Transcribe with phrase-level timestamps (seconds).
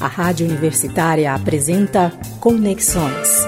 [0.00, 3.46] A Rádio Universitária apresenta Conexões.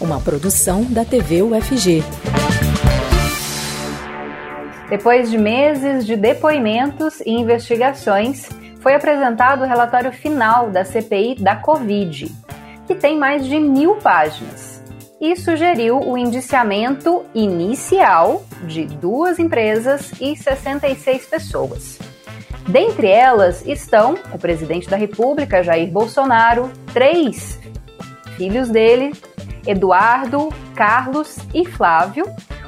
[0.00, 2.04] Uma produção da TV UFG.
[4.88, 8.48] Depois de meses de depoimentos e investigações,
[8.80, 12.32] foi apresentado o relatório final da CPI da Covid,
[12.86, 14.80] que tem mais de mil páginas,
[15.20, 22.11] e sugeriu o indiciamento inicial de duas empresas e 66 pessoas.
[22.68, 27.60] Dentre elas estão o presidente da República, Jair Bolsonaro, três
[28.36, 29.12] filhos dele,
[29.66, 32.24] Eduardo, Carlos e Flávio,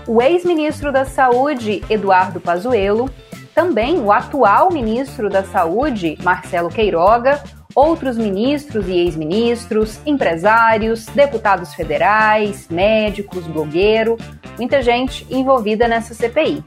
[0.06, 3.08] o ex-ministro da Saúde, Eduardo Pazuello,
[3.54, 7.42] também o atual ministro da Saúde, Marcelo Queiroga,
[7.74, 14.16] outros ministros e ex-ministros, empresários, deputados federais, médicos, blogueiro,
[14.58, 16.62] muita gente envolvida nessa CPI.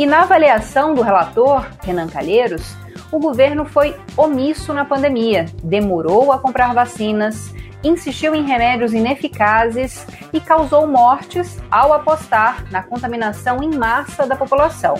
[0.00, 2.74] E na avaliação do relator, Renan Calheiros,
[3.12, 10.40] o governo foi omisso na pandemia, demorou a comprar vacinas, insistiu em remédios ineficazes e
[10.40, 14.94] causou mortes ao apostar na contaminação em massa da população.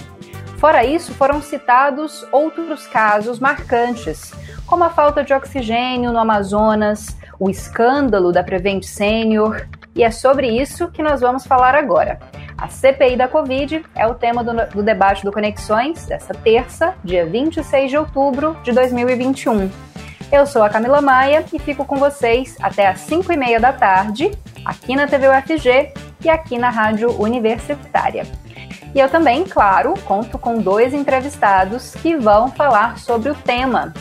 [0.58, 4.34] Fora isso, foram citados outros casos marcantes,
[4.66, 10.48] como a falta de oxigênio no Amazonas, o escândalo da Prevent Senior, e é sobre
[10.48, 12.20] isso que nós vamos falar agora.
[12.60, 17.24] A CPI da Covid é o tema do, do debate do Conexões desta terça, dia
[17.24, 19.70] 26 de outubro de 2021.
[20.30, 23.72] Eu sou a Camila Maia e fico com vocês até às 5 e meia da
[23.72, 24.30] tarde,
[24.62, 28.26] aqui na TV UFG e aqui na Rádio Universitária.
[28.94, 33.94] E eu também, claro, conto com dois entrevistados que vão falar sobre o tema,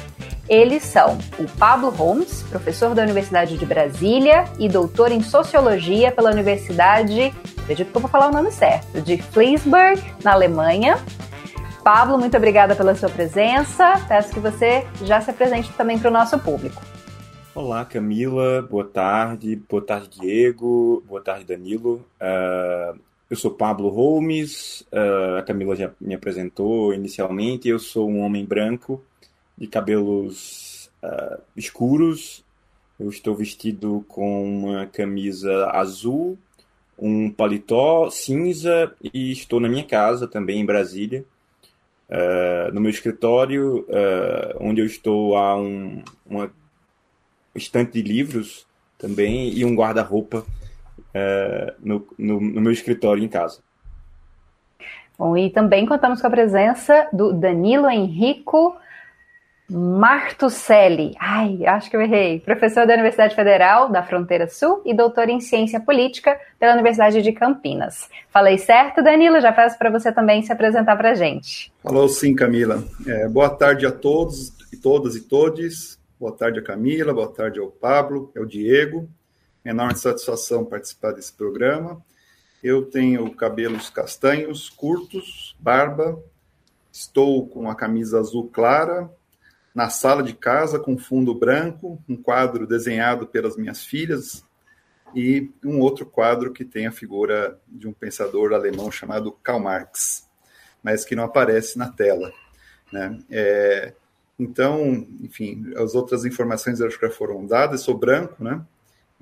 [0.49, 6.31] eles são o Pablo Holmes, professor da Universidade de Brasília e doutor em Sociologia pela
[6.31, 10.97] Universidade, acredito que eu vou falar o nome certo, de Flensburg, na Alemanha.
[11.83, 14.03] Pablo, muito obrigada pela sua presença.
[14.07, 16.81] Peço que você já se apresente também para o nosso público.
[17.53, 18.61] Olá, Camila.
[18.63, 19.55] Boa tarde.
[19.55, 21.03] Boa tarde, Diego.
[21.07, 22.03] Boa tarde, Danilo.
[22.19, 22.99] Uh,
[23.29, 24.81] eu sou Pablo Holmes.
[24.91, 27.69] Uh, a Camila já me apresentou inicialmente.
[27.69, 29.01] Eu sou um homem branco
[29.59, 32.45] de cabelos uh, escuros.
[32.97, 36.37] Eu estou vestido com uma camisa azul,
[36.97, 41.25] um paletó cinza e estou na minha casa também em Brasília.
[42.09, 46.49] Uh, no meu escritório, uh, onde eu estou, há um, uma
[47.53, 48.65] estante de livros
[48.97, 53.61] também e um guarda-roupa uh, no, no, no, meu escritório em casa.
[55.17, 58.75] Bom, e também contamos com a presença do Danilo Henrico
[59.69, 65.29] Martucelli, ai, acho que eu errei, professor da Universidade Federal da Fronteira Sul e doutor
[65.29, 68.09] em Ciência Política pela Universidade de Campinas.
[68.31, 69.39] Falei certo, Danilo?
[69.39, 71.71] Já peço para você também se apresentar para a gente.
[71.83, 72.83] Falou sim, Camila.
[73.05, 75.99] É, boa tarde a todos e todas e todes.
[76.19, 79.07] Boa tarde a Camila, boa tarde ao Pablo, ao Diego.
[79.63, 82.01] Enorme satisfação participar desse programa.
[82.63, 86.19] Eu tenho cabelos castanhos, curtos, barba,
[86.91, 89.09] estou com a camisa azul clara,
[89.73, 94.43] na sala de casa com fundo branco, um quadro desenhado pelas minhas filhas
[95.15, 100.27] e um outro quadro que tem a figura de um pensador alemão chamado Karl Marx,
[100.83, 102.31] mas que não aparece na tela.
[102.91, 103.19] Né?
[103.29, 103.93] É,
[104.39, 108.63] então, enfim, as outras informações acho que já foram dadas, sou branco, né?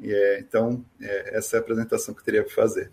[0.04, 2.92] É, então, é, essa é a apresentação que eu teria que fazer.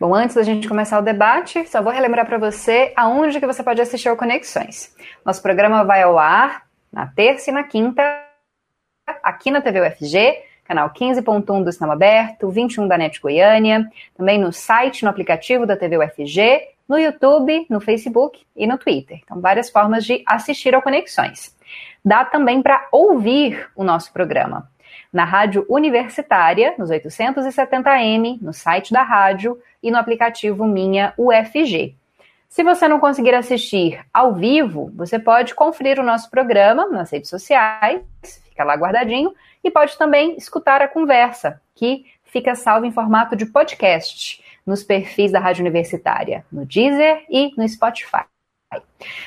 [0.00, 3.62] Bom, antes da gente começar o debate, só vou relembrar para você aonde que você
[3.62, 4.96] pode assistir ao Conexões.
[5.26, 8.02] Nosso programa vai ao ar na terça e na quinta,
[9.22, 14.50] aqui na TV UFG, canal 15.1 do Cinema Aberto, 21 da NET Goiânia, também no
[14.54, 19.20] site, no aplicativo da TV UFG, no YouTube, no Facebook e no Twitter.
[19.22, 21.54] Então, várias formas de assistir ao Conexões.
[22.02, 24.66] Dá também para ouvir o nosso programa
[25.12, 31.94] na rádio universitária, nos 870M, no site da rádio e no aplicativo Minha UFG.
[32.48, 37.30] Se você não conseguir assistir ao vivo, você pode conferir o nosso programa nas redes
[37.30, 38.02] sociais,
[38.48, 39.32] fica lá guardadinho,
[39.62, 45.32] e pode também escutar a conversa, que fica salva em formato de podcast nos perfis
[45.32, 48.24] da Rádio Universitária, no Deezer e no Spotify.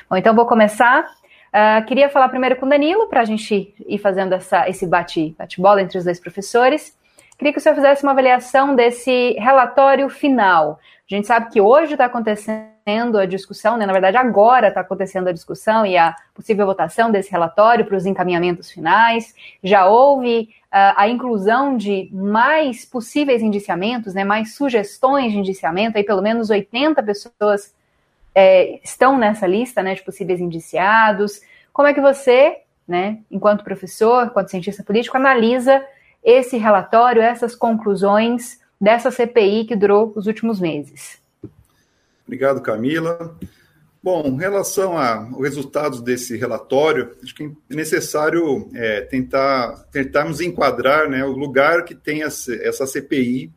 [0.10, 1.06] Bom, então vou começar
[1.54, 5.76] Uh, queria falar primeiro com o Danilo, para a gente ir fazendo essa, esse bate-bola
[5.76, 6.98] bate entre os dois professores.
[7.38, 10.80] Queria que o senhor fizesse uma avaliação desse relatório final.
[11.10, 13.86] A gente sabe que hoje está acontecendo a discussão, né?
[13.86, 18.08] na verdade, agora está acontecendo a discussão e a possível votação desse relatório para os
[18.08, 19.36] encaminhamentos finais.
[19.64, 24.24] Já houve uh, a inclusão de mais possíveis indiciamentos, né?
[24.24, 27.76] mais sugestões de indiciamento, aí pelo menos 80 pessoas
[28.35, 31.41] é, estão nessa lista né, de possíveis indiciados.
[31.71, 32.57] Como é que você,
[32.88, 35.83] né, enquanto professor, enquanto cientista político, analisa
[36.24, 41.21] esse relatório, essas conclusões dessa CPI que durou os últimos meses?
[42.25, 43.38] Obrigado, Camila.
[44.01, 51.09] Bom, em relação aos resultados desse relatório, acho que é necessário é, tentar tentarmos enquadrar
[51.09, 53.50] né, o lugar que tem essa CPI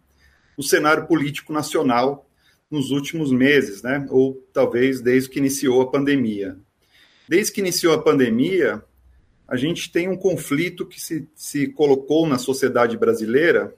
[0.57, 2.26] no cenário político nacional
[2.71, 6.57] nos últimos meses, né, ou talvez desde que iniciou a pandemia.
[7.29, 8.83] Desde que iniciou a pandemia,
[9.47, 13.75] a gente tem um conflito que se, se colocou na sociedade brasileira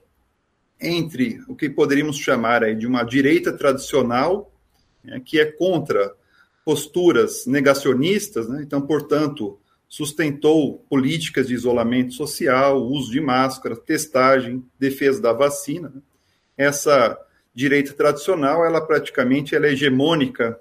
[0.81, 4.51] entre o que poderíamos chamar aí de uma direita tradicional,
[5.03, 6.13] né, que é contra
[6.65, 8.61] posturas negacionistas, né?
[8.61, 15.89] então, portanto, sustentou políticas de isolamento social, uso de máscara, testagem, defesa da vacina.
[15.89, 16.01] Né?
[16.55, 17.17] Essa
[17.59, 20.57] direita tradicional, ela praticamente ela é hegemônica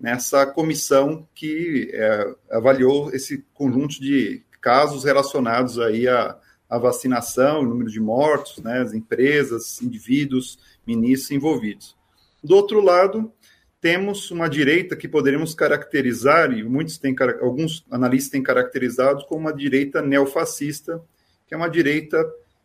[0.00, 6.38] nessa comissão que é, avaliou esse conjunto de casos relacionados aí à,
[6.68, 11.94] à vacinação, o número de mortos, né, as empresas, indivíduos, ministros envolvidos.
[12.42, 13.30] Do outro lado,
[13.78, 19.52] temos uma direita que poderíamos caracterizar, e muitos têm, alguns analistas têm caracterizado como uma
[19.52, 21.02] direita neofascista,
[21.46, 22.18] que é uma direita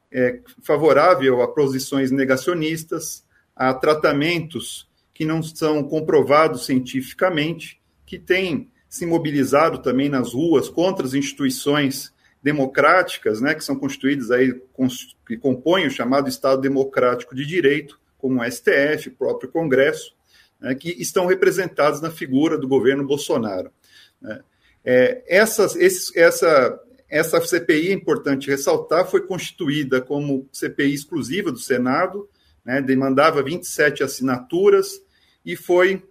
[0.10, 3.26] é, favorável a posições negacionistas,
[3.56, 11.06] a tratamentos que não são comprovados cientificamente, que tem se mobilizado também nas ruas contra
[11.06, 12.14] as instituições
[12.44, 14.54] democráticas, né, que são constituídas aí,
[15.26, 20.16] que compõem o chamado Estado Democrático de Direito, como o STF, o próprio Congresso,
[20.60, 23.72] né, que estão representados na figura do governo Bolsonaro.
[24.22, 24.42] Né.
[24.84, 26.80] É, essas, esse, essa,
[27.10, 32.30] essa CPI, é importante ressaltar, foi constituída como CPI exclusiva do Senado,
[32.66, 35.00] né, demandava 27 assinaturas
[35.46, 36.04] e foi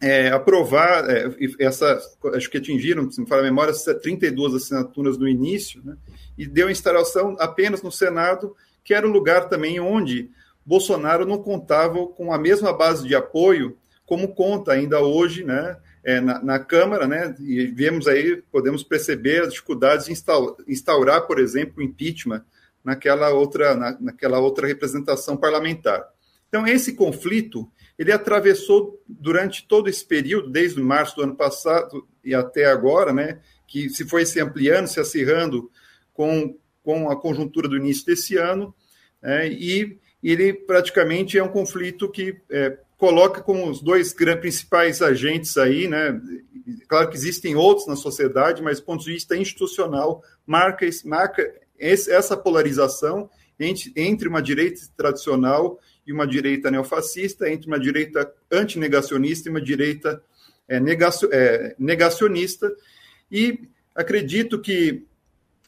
[0.00, 1.98] é, aprovar, é, essa,
[2.34, 5.96] acho que atingiram, se me fala a memória, 32 assinaturas no início, né,
[6.36, 8.54] e deu instalação apenas no Senado,
[8.84, 10.30] que era um lugar também onde
[10.64, 13.76] Bolsonaro não contava com a mesma base de apoio
[14.06, 19.42] como conta ainda hoje, né, é, na, na, Câmara, né, e vemos aí, podemos perceber
[19.42, 22.42] as dificuldades de instaurar, instaurar por exemplo, o impeachment
[22.84, 26.06] naquela outra, na, naquela outra representação parlamentar.
[26.48, 32.34] Então, esse conflito, ele atravessou durante todo esse período, desde março do ano passado e
[32.34, 35.70] até agora, né, que se foi se ampliando, se acirrando
[36.12, 38.74] com, com a conjuntura do início desse ano,
[39.20, 45.56] né, e ele praticamente é um conflito que é, coloca como os dois principais agentes
[45.56, 46.20] aí, né?
[46.88, 52.36] Claro que existem outros na sociedade, mas do ponto de vista institucional, marca, marca essa
[52.36, 59.50] polarização entre, entre uma direita tradicional e uma direita neofascista, entre uma direita antinegacionista e
[59.50, 60.22] uma direita
[60.68, 60.80] é,
[61.32, 62.72] é, negacionista.
[63.30, 65.06] E acredito que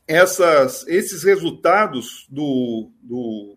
[0.07, 3.57] essas, esses resultados do, do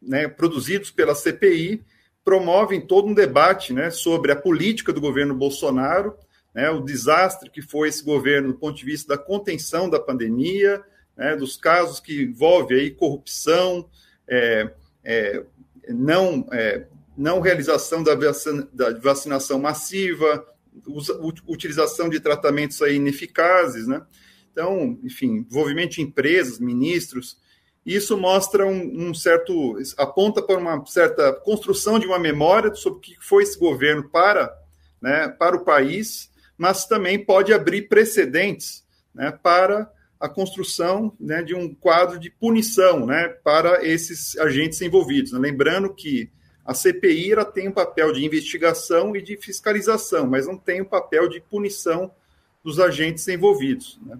[0.00, 1.82] né, produzidos pela CPI
[2.24, 6.16] promovem todo um debate né, sobre a política do governo Bolsonaro,
[6.54, 10.82] né, o desastre que foi esse governo do ponto de vista da contenção da pandemia,
[11.16, 13.88] né, dos casos que envolvem aí corrupção,
[14.28, 14.70] é,
[15.04, 15.44] é,
[15.88, 20.46] não, é, não realização da, vacina, da vacinação massiva,
[21.46, 24.02] utilização de tratamentos aí ineficazes, né?
[24.50, 27.38] Então, enfim, envolvimento de empresas, ministros,
[27.84, 29.76] isso mostra um, um, certo.
[29.98, 34.56] aponta para uma certa construção de uma memória sobre o que foi esse governo para,
[35.02, 38.84] né, para o país, mas também pode abrir precedentes
[39.14, 39.90] né, para
[40.24, 45.32] a construção né, de um quadro de punição né, para esses agentes envolvidos.
[45.32, 46.30] Lembrando que
[46.64, 50.84] a CPI ela tem um papel de investigação e de fiscalização, mas não tem o
[50.84, 52.10] um papel de punição
[52.64, 54.00] dos agentes envolvidos.
[54.00, 54.16] Né?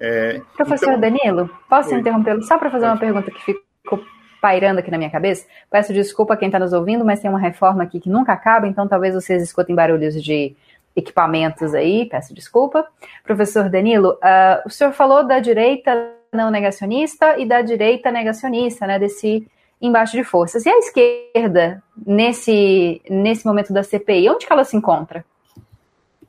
[0.00, 1.00] É, Professor então...
[1.00, 4.04] Danilo, posso interrompê-lo só para fazer uma pergunta que ficou
[4.42, 5.46] pairando aqui na minha cabeça?
[5.70, 8.66] Peço desculpa a quem está nos ouvindo, mas tem uma reforma aqui que nunca acaba,
[8.66, 10.56] então talvez vocês escutem barulhos de
[10.96, 12.86] equipamentos aí, peço desculpa.
[13.22, 18.98] Professor Danilo, uh, o senhor falou da direita não negacionista e da direita negacionista, né,
[18.98, 19.46] desse
[19.80, 20.64] embaixo de forças.
[20.64, 25.24] E a esquerda, nesse, nesse momento da CPI, onde que ela se encontra?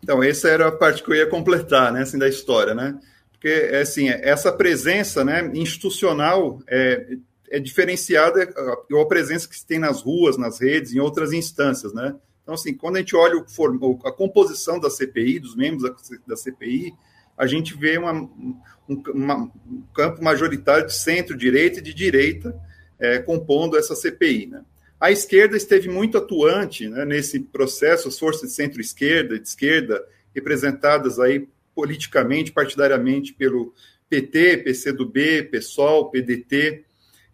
[0.04, 2.98] Então, essa era a parte que eu ia completar, né, assim, da história, né?
[3.38, 7.18] porque é assim, essa presença né, institucional é,
[7.50, 12.16] é diferenciada a presença que se tem nas ruas, nas redes, em outras instâncias, né?
[12.48, 15.84] Então, assim, quando a gente olha o, a composição da CPI, dos membros
[16.26, 16.94] da, CPI,
[17.38, 22.58] a gente vê uma, um, uma, um campo majoritário de centro-direita e de direita
[22.98, 24.64] é, compondo essa CPI, né?
[24.98, 30.02] A esquerda esteve muito atuante né, nesse processo, as forças de centro-esquerda, de esquerda,
[30.34, 33.74] representadas aí politicamente, partidariamente pelo
[34.08, 36.86] PT, PCdoB, PSOL, PDT,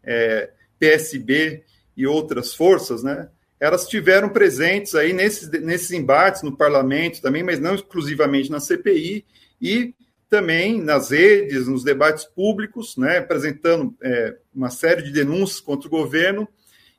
[0.03, 1.63] é, PSB
[1.95, 3.29] e outras forças, né?
[3.63, 9.23] Elas tiveram presentes aí nesses, nesses embates no parlamento também, mas não exclusivamente na CPI,
[9.61, 9.93] e
[10.29, 15.89] também nas redes, nos debates públicos, né, apresentando é, uma série de denúncias contra o
[15.89, 16.45] governo,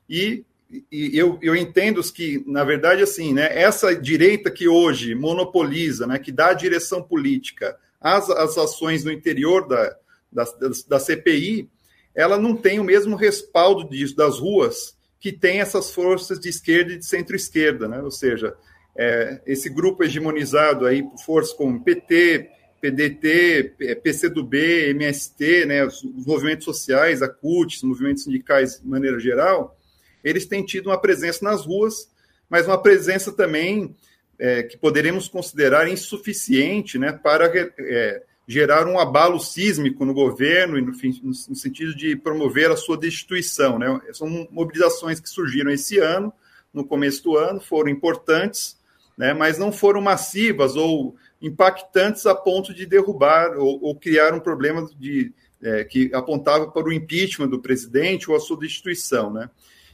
[0.09, 0.43] e,
[0.91, 6.17] e eu, eu, entendo que, na verdade, assim, né, essa direita que hoje monopoliza, né,
[6.17, 9.95] que dá a direção política às, às ações no interior da,
[10.31, 10.45] da,
[10.87, 11.69] da CPI,
[12.15, 14.94] ela não tem o mesmo respaldo disso, das ruas
[15.25, 17.99] que tem essas forças de esquerda e de centro-esquerda, né?
[17.99, 18.55] ou seja,
[18.95, 22.47] é, esse grupo hegemonizado aí por forças como PT,
[22.79, 29.19] PDT, PCdoB, MST, né, os, os movimentos sociais, a CUT, os movimentos sindicais de maneira
[29.19, 29.75] geral,
[30.23, 32.07] eles têm tido uma presença nas ruas,
[32.47, 33.95] mas uma presença também
[34.37, 40.81] é, que poderemos considerar insuficiente né, para é, gerar um abalo sísmico no governo e
[40.81, 43.79] no, no, no, sentido de promover a sua destituição.
[43.79, 43.99] Né?
[44.13, 46.31] São mobilizações que surgiram esse ano,
[46.73, 48.77] no começo do ano, foram importantes,
[49.17, 54.41] né, mas não foram massivas ou impactantes a ponto de derrubar ou, ou criar um
[54.41, 55.31] problema de,
[55.63, 59.49] é, que apontava para o impeachment do presidente ou a sua destituição, né?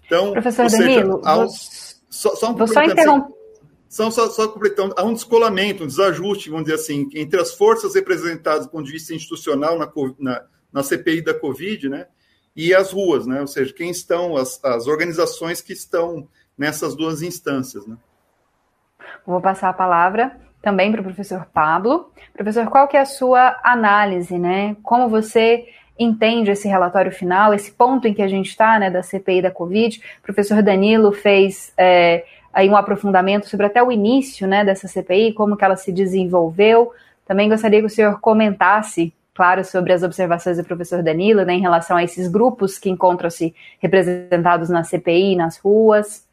[0.05, 1.49] Então, Professor Danilo, seja, um,
[2.09, 3.40] só, só, um vou só interromper.
[3.91, 7.93] Só, só, só completando, há um descolamento, um desajuste, vamos dizer assim, entre as forças
[7.93, 12.07] representadas do ponto de vista institucional na, na, na CPI da Covid, né?
[12.55, 13.41] E as ruas, né?
[13.41, 16.25] Ou seja, quem estão, as, as organizações que estão
[16.57, 17.97] nessas duas instâncias, né?
[19.27, 22.13] Vou passar a palavra também para o professor Pablo.
[22.33, 24.77] Professor, qual que é a sua análise, né?
[24.83, 25.65] Como você
[25.99, 29.51] entende esse relatório final, esse ponto em que a gente está, né, da CPI da
[29.51, 30.01] Covid?
[30.19, 35.33] O professor Danilo fez é, aí um aprofundamento sobre até o início, né, dessa CPI,
[35.33, 36.93] como que ela se desenvolveu.
[37.25, 41.61] Também gostaria que o senhor comentasse, claro, sobre as observações do professor Danilo, né, em
[41.61, 46.27] relação a esses grupos que encontram-se representados na CPI, nas ruas.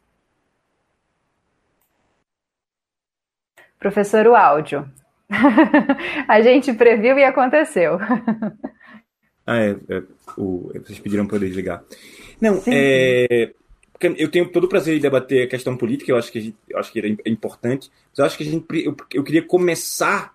[3.79, 4.85] Professor, o áudio.
[6.27, 7.97] a gente previu e aconteceu.
[9.45, 10.03] ah, é, é
[10.37, 11.83] o, vocês pediram para eu desligar.
[12.41, 12.71] Não, Sim.
[12.73, 13.53] é,
[14.17, 16.91] eu tenho todo o prazer de debater a questão política, eu acho que, eu acho
[16.91, 20.33] que é importante, mas eu acho que a gente, eu, eu queria começar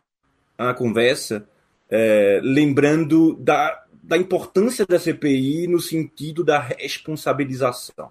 [0.57, 1.49] a conversa
[1.91, 8.11] é, lembrando da, da importância da CPI no sentido da responsabilização.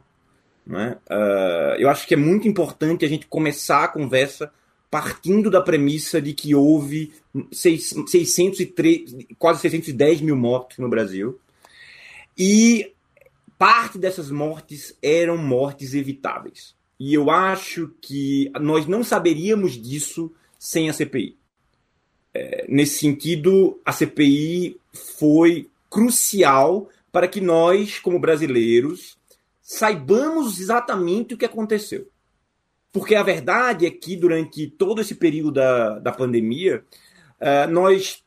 [0.66, 0.98] Né?
[1.10, 4.52] Uh, eu acho que é muito importante a gente começar a conversa
[4.90, 7.12] partindo da premissa de que houve
[7.52, 11.40] 603, quase 610 mil mortos no Brasil.
[12.38, 12.93] E
[13.64, 16.76] parte dessas mortes eram mortes evitáveis.
[17.00, 21.38] E eu acho que nós não saberíamos disso sem a CPI.
[22.34, 24.76] É, nesse sentido, a CPI
[25.18, 29.18] foi crucial para que nós, como brasileiros,
[29.62, 32.10] saibamos exatamente o que aconteceu.
[32.92, 36.84] Porque a verdade é que durante todo esse período da, da pandemia,
[37.40, 38.26] uh, nós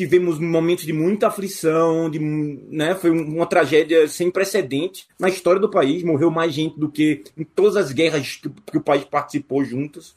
[0.00, 5.70] tivemos momentos de muita aflição, de, né, foi uma tragédia sem precedente na história do
[5.70, 6.02] país.
[6.02, 10.14] Morreu mais gente do que em todas as guerras que, que o país participou juntas.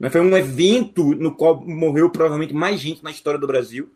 [0.00, 3.90] Né, foi um evento no qual morreu provavelmente mais gente na história do Brasil.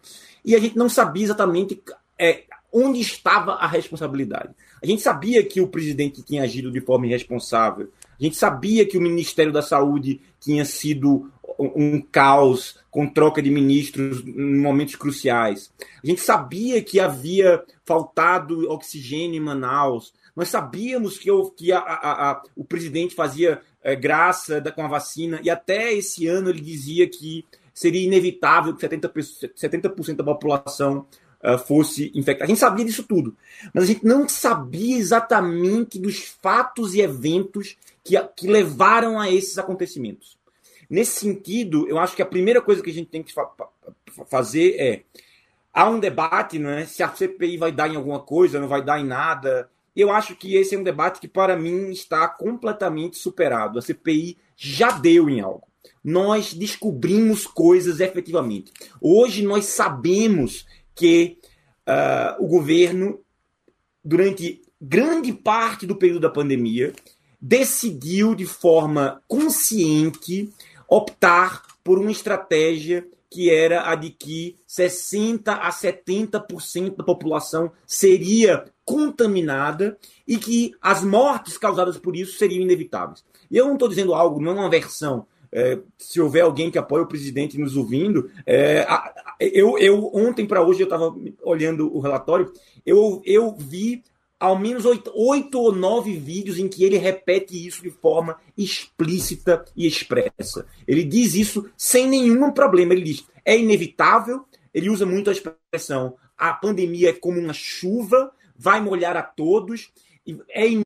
[0.44, 1.82] E a gente não sabia exatamente
[2.18, 4.50] é, onde estava a responsabilidade.
[4.82, 7.88] A gente sabia que o presidente tinha agido de forma irresponsável,
[8.20, 11.30] a gente sabia que o Ministério da Saúde tinha sido
[11.62, 15.72] um caos com troca de ministros em momentos cruciais.
[16.02, 20.12] A gente sabia que havia faltado oxigênio em Manaus.
[20.34, 24.82] Nós sabíamos que, eu, que a, a, a, o presidente fazia é, graça da, com
[24.82, 30.24] a vacina e até esse ano ele dizia que seria inevitável que 70%, 70 da
[30.24, 31.06] população
[31.42, 32.44] uh, fosse infectada.
[32.44, 33.34] A gente sabia disso tudo,
[33.72, 39.58] mas a gente não sabia exatamente dos fatos e eventos que, que levaram a esses
[39.58, 40.39] acontecimentos.
[40.90, 43.48] Nesse sentido, eu acho que a primeira coisa que a gente tem que fa
[44.26, 45.02] fazer é
[45.72, 46.84] há um debate, né?
[46.84, 49.70] Se a CPI vai dar em alguma coisa, não vai dar em nada.
[49.94, 53.78] Eu acho que esse é um debate que para mim está completamente superado.
[53.78, 55.66] A CPI já deu em algo.
[56.02, 58.72] Nós descobrimos coisas efetivamente.
[59.00, 61.38] Hoje nós sabemos que
[61.86, 63.20] uh, o governo,
[64.04, 66.92] durante grande parte do período da pandemia,
[67.40, 70.50] decidiu de forma consciente
[70.90, 78.64] optar por uma estratégia que era a de que 60 a 70% da população seria
[78.84, 83.24] contaminada e que as mortes causadas por isso seriam inevitáveis.
[83.48, 85.26] E eu não estou dizendo algo, não é uma versão.
[85.52, 88.84] É, se houver alguém que apoia o presidente nos ouvindo, é,
[89.40, 92.52] eu, eu ontem para hoje eu estava olhando o relatório,
[92.84, 94.02] eu, eu vi
[94.40, 99.86] ao menos oito, ou nove vídeos em que ele repete isso de forma explícita e
[99.86, 100.66] expressa.
[100.88, 102.94] Ele diz isso sem nenhum problema.
[102.94, 104.46] Ele diz: é inevitável.
[104.72, 109.92] Ele usa muito a expressão: a pandemia é como uma chuva, vai molhar a todos.
[110.48, 110.82] É uh,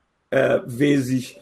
[0.67, 1.37] vezes.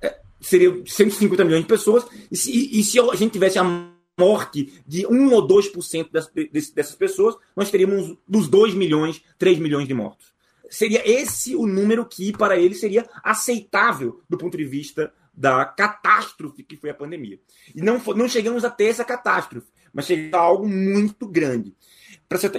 [0.00, 2.06] É, seria 150 milhões de pessoas.
[2.30, 6.30] E se, e se a gente tivesse a morte de 1 ou 2% dessas,
[6.70, 10.30] dessas pessoas, nós teríamos dos 2 milhões, 3 milhões de mortos.
[10.68, 16.62] Seria esse o número que, para ele, seria aceitável do ponto de vista da catástrofe
[16.62, 17.40] que foi a pandemia.
[17.74, 21.74] E não, não chegamos a ter essa catástrofe, mas chegamos a algo muito grande.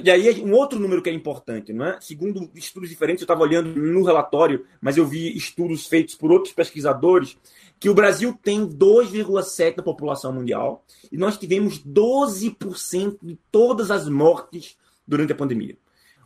[0.03, 2.01] E aí, um outro número que é importante, não é?
[2.01, 6.53] Segundo estudos diferentes, eu estava olhando no relatório, mas eu vi estudos feitos por outros
[6.53, 7.37] pesquisadores
[7.79, 14.09] que o Brasil tem 2,7% da população mundial e nós tivemos 12% de todas as
[14.09, 14.75] mortes
[15.07, 15.77] durante a pandemia.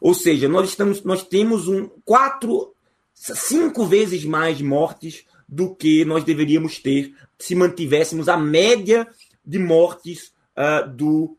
[0.02, 2.74] Ou seja, nós, estamos, nós temos um quatro,
[3.14, 9.08] cinco vezes mais mortes do que nós deveríamos ter se mantivéssemos a média
[9.46, 11.38] de mortes uh, do,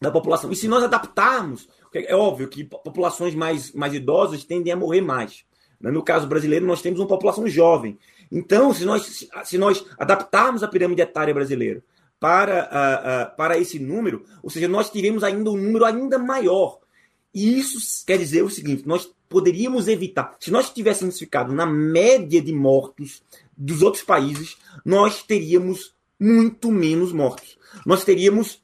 [0.00, 0.50] da população.
[0.50, 5.44] E se nós adaptarmos, é óbvio que populações mais, mais idosas tendem a morrer mais.
[5.80, 7.98] No caso brasileiro, nós temos uma população jovem.
[8.30, 11.82] Então, se nós, se nós adaptarmos a pirâmide etária brasileira
[12.18, 16.78] para, uh, uh, para esse número, ou seja, nós teremos ainda um número ainda maior.
[17.34, 22.40] E isso quer dizer o seguinte: nós poderíamos evitar, se nós tivéssemos ficado na média
[22.40, 23.22] de mortos
[23.56, 27.58] dos outros países, nós teríamos muito menos mortos.
[27.84, 28.62] Nós teríamos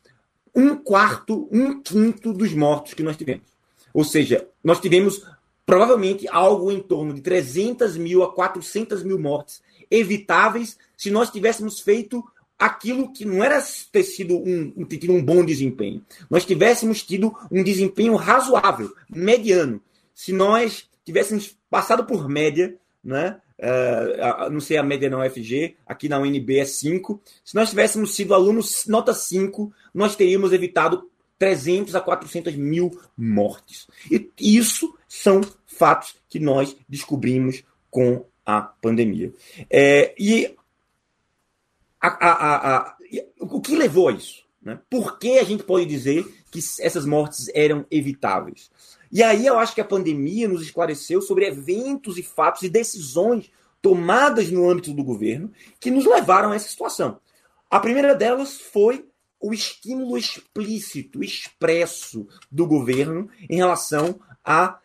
[0.55, 3.45] um quarto, um quinto dos mortos que nós tivemos.
[3.93, 5.25] Ou seja, nós tivemos
[5.65, 11.81] provavelmente algo em torno de 300 mil a 400 mil mortes evitáveis se nós tivéssemos
[11.81, 12.25] feito
[12.59, 16.05] aquilo que não era ter sido um, um, tido um bom desempenho.
[16.29, 19.81] Nós tivéssemos tido um desempenho razoável, mediano.
[20.15, 23.41] Se nós tivéssemos passado por média, né?
[23.61, 27.21] Uh, não sei a média na UFG, aqui na UNB é 5.
[27.45, 33.87] Se nós tivéssemos sido alunos nota 5, nós teríamos evitado 300 a 400 mil mortes.
[34.11, 39.33] E isso são fatos que nós descobrimos com a pandemia.
[39.69, 40.55] É, e
[42.01, 42.97] a, a, a,
[43.41, 44.43] o que levou a isso?
[44.63, 44.79] Né?
[44.89, 48.71] Por que a gente pode dizer que essas mortes eram evitáveis?
[49.11, 53.51] E aí eu acho que a pandemia nos esclareceu sobre eventos e fatos e decisões
[53.83, 57.19] tomadas no âmbito do governo que nos levaram a essa situação.
[57.69, 59.05] A primeira delas foi
[59.41, 64.79] o estímulo explícito, expresso do governo em relação à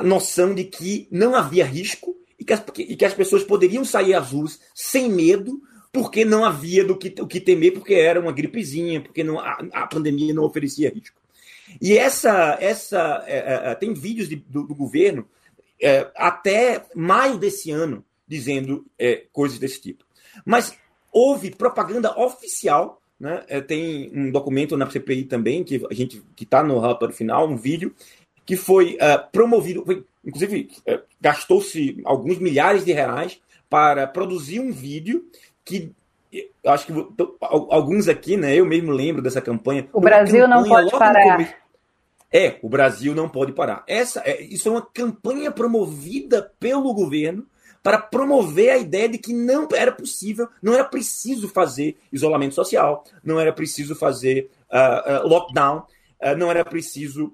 [0.00, 4.14] noção de que não havia risco e que as, e que as pessoas poderiam sair
[4.14, 5.60] às ruas sem medo,
[5.92, 9.58] porque não havia do que, o que temer, porque era uma gripezinha, porque não, a,
[9.72, 11.20] a pandemia não oferecia risco.
[11.80, 15.26] E essa, essa é, é, é tem vídeos de, do, do, governo
[15.80, 20.04] é, até maio desse ano dizendo é, coisas desse tipo.
[20.44, 20.76] Mas
[21.12, 23.44] houve propaganda oficial, né?
[23.48, 27.48] É, tem um documento na CPI também que a gente que está no relatório final,
[27.48, 27.94] um vídeo
[28.44, 28.96] que foi
[29.32, 30.70] promovido, foi, inclusive
[31.20, 35.28] gastou-se alguns milhares de reais para produzir um vídeo
[35.64, 35.92] que
[36.32, 36.92] eu acho que
[37.40, 38.54] alguns aqui, né?
[38.54, 39.88] Eu mesmo lembro dessa campanha.
[39.92, 41.58] O Brasil campanha, não pode parar.
[42.32, 43.84] É, o Brasil não pode parar.
[43.86, 47.46] Essa, é, isso é uma campanha promovida pelo governo
[47.82, 53.04] para promover a ideia de que não era possível, não era preciso fazer isolamento social,
[53.22, 55.86] não era preciso fazer uh, uh, lockdown,
[56.20, 57.32] uh, não era preciso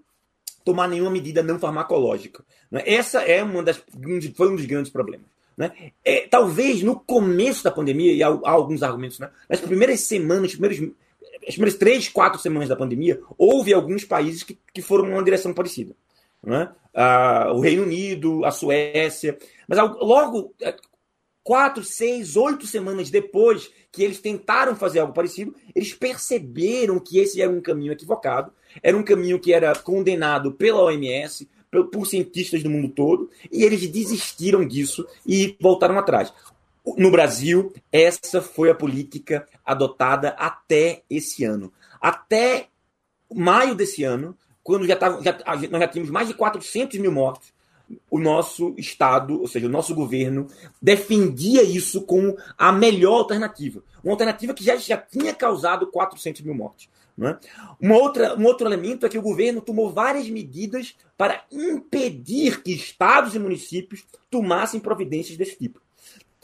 [0.63, 2.45] tomar nenhuma medida não farmacológica.
[2.71, 2.83] Né?
[2.85, 3.83] Essa é uma das
[4.37, 5.32] foi um dos grandes problemas.
[5.57, 5.93] Né?
[6.05, 9.31] É, talvez no começo da pandemia, e há, há alguns argumentos, né?
[9.49, 10.79] nas primeiras semanas, primeiras,
[11.47, 15.53] as primeiras três, quatro semanas da pandemia, houve alguns países que, que foram numa direção
[15.53, 15.95] parecida.
[16.43, 16.71] Né?
[16.95, 19.39] Ah, o Reino Unido, a Suécia.
[19.69, 20.75] Mas logo, é,
[21.43, 27.43] quatro, seis, oito semanas depois que eles tentaram fazer algo parecido, eles perceberam que esse
[27.43, 31.49] era um caminho equivocado, era um caminho que era condenado pela OMS,
[31.91, 36.33] por, cientistas do mundo todo, e eles desistiram disso e voltaram atrás.
[36.99, 41.73] No Brasil, essa foi a política adotada até esse ano.
[42.01, 42.67] Até
[43.33, 45.39] maio desse ano, quando já, tava, já
[45.71, 47.53] nós já tínhamos mais de 400 mil mortos,
[48.11, 50.47] o nosso Estado, ou seja, o nosso governo,
[50.81, 53.83] defendia isso como a melhor alternativa.
[54.03, 56.89] Uma alternativa que já, já tinha causado 400 mil mortes.
[57.17, 57.39] Né?
[57.81, 62.73] Uma outra, um outro elemento é que o governo tomou várias medidas para impedir que
[62.73, 65.81] estados e municípios tomassem providências desse tipo.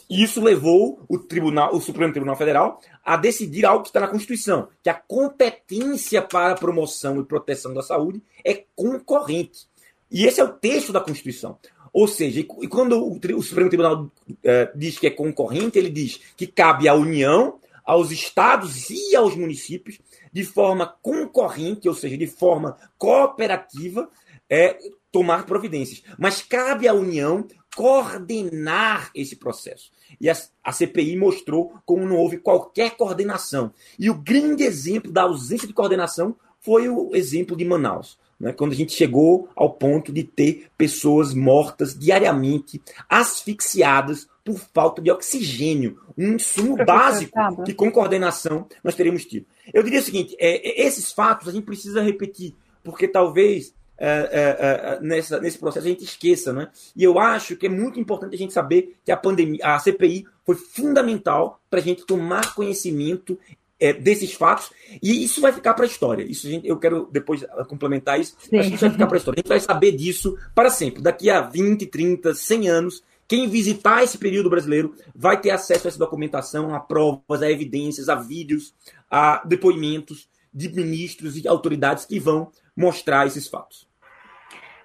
[0.09, 4.09] E isso levou o Tribunal, o Supremo Tribunal Federal a decidir algo que está na
[4.09, 9.66] Constituição, que a competência para a promoção e proteção da saúde é concorrente.
[10.11, 11.59] E esse é o texto da Constituição.
[11.92, 14.11] Ou seja, e quando o, Supremo Tribunal
[14.44, 19.35] é, diz que é concorrente, ele diz que cabe à União, aos estados e aos
[19.35, 19.99] municípios,
[20.33, 24.09] de forma concorrente, ou seja, de forma cooperativa,
[24.49, 24.77] é,
[25.11, 26.03] tomar providências.
[26.18, 29.90] Mas cabe à União coordenar esse processo.
[30.21, 33.73] E a, a, CPI mostrou como não houve qualquer coordenação.
[33.99, 38.18] E o grande exemplo da ausência de coordenação foi o exemplo de Manaus.
[38.38, 45.03] Né, quando a gente chegou ao ponto de ter pessoas mortas diariamente, asfixiadas por falta
[45.03, 49.44] de oxigênio, um insumo básico que com coordenação nós teríamos tido.
[49.74, 54.07] Eu diria o seguinte: é, é, esses fatos a gente precisa repetir, porque talvez é,
[54.09, 56.68] é, é, nessa, nesse processo a gente esqueça, né?
[56.94, 60.24] E eu acho que é muito importante a gente saber que a pandemia, a CPI
[60.46, 63.37] foi fundamental para a gente tomar conhecimento
[63.80, 64.70] é, desses fatos,
[65.02, 66.24] e isso vai ficar para a história.
[66.24, 68.50] Isso gente, eu quero depois complementar isso, Sim.
[68.50, 69.38] que isso vai ficar para a história.
[69.38, 71.02] A gente vai saber disso para sempre.
[71.02, 75.88] Daqui a 20, 30, 100 anos, quem visitar esse período brasileiro vai ter acesso a
[75.88, 78.74] essa documentação, a provas, a evidências, a vídeos,
[79.10, 83.88] a depoimentos de ministros e autoridades que vão mostrar esses fatos.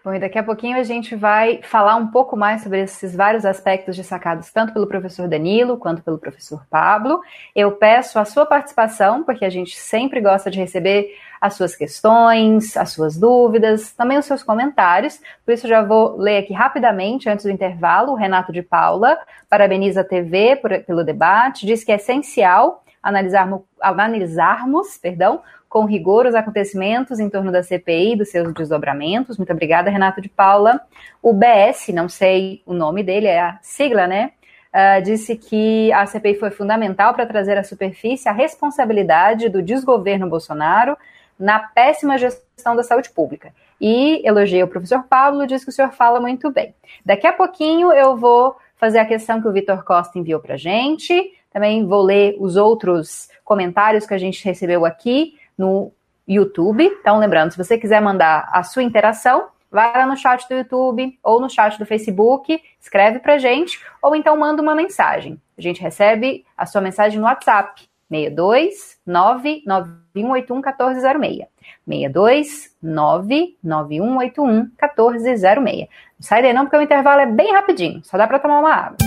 [0.04, 3.46] Bom, e daqui a pouquinho a gente vai falar um pouco mais sobre esses vários
[3.46, 7.22] aspectos destacados tanto pelo professor Danilo quanto pelo professor Pablo.
[7.56, 12.76] Eu peço a sua participação, porque a gente sempre gosta de receber as suas questões,
[12.76, 15.22] as suas dúvidas, também os seus comentários.
[15.46, 19.18] Por isso, já vou ler aqui rapidamente, antes do intervalo, o Renato de Paula
[19.50, 25.42] parabeniza a TV por, pelo debate, diz que é essencial analisarmos, analisarmos perdão,
[25.74, 29.40] com rigor os acontecimentos em torno da CPI e dos seus desdobramentos.
[29.40, 30.80] Muito obrigada, Renato de Paula.
[31.20, 34.34] O BS, não sei o nome dele, é a sigla, né?
[34.72, 40.30] Uh, disse que a CPI foi fundamental para trazer à superfície a responsabilidade do desgoverno
[40.30, 40.96] Bolsonaro
[41.40, 43.52] na péssima gestão da saúde pública.
[43.82, 46.76] E elogiei o professor Pablo, disse que o senhor fala muito bem.
[47.04, 51.34] Daqui a pouquinho eu vou fazer a questão que o Vitor Costa enviou para gente.
[51.52, 55.92] Também vou ler os outros comentários que a gente recebeu aqui no
[56.28, 56.84] YouTube.
[56.84, 61.18] Então, lembrando, se você quiser mandar a sua interação, vai lá no chat do YouTube
[61.24, 65.42] ou no chat do Facebook, escreve pra gente, ou então manda uma mensagem.
[65.58, 71.48] A gente recebe a sua mensagem no WhatsApp, 62 99181 1406.
[71.88, 75.80] 62 99181 1406.
[75.80, 75.88] Não
[76.20, 78.98] sai daí não, porque o intervalo é bem rapidinho, só dá para tomar uma água.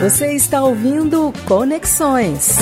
[0.00, 2.56] Você está ouvindo Conexões.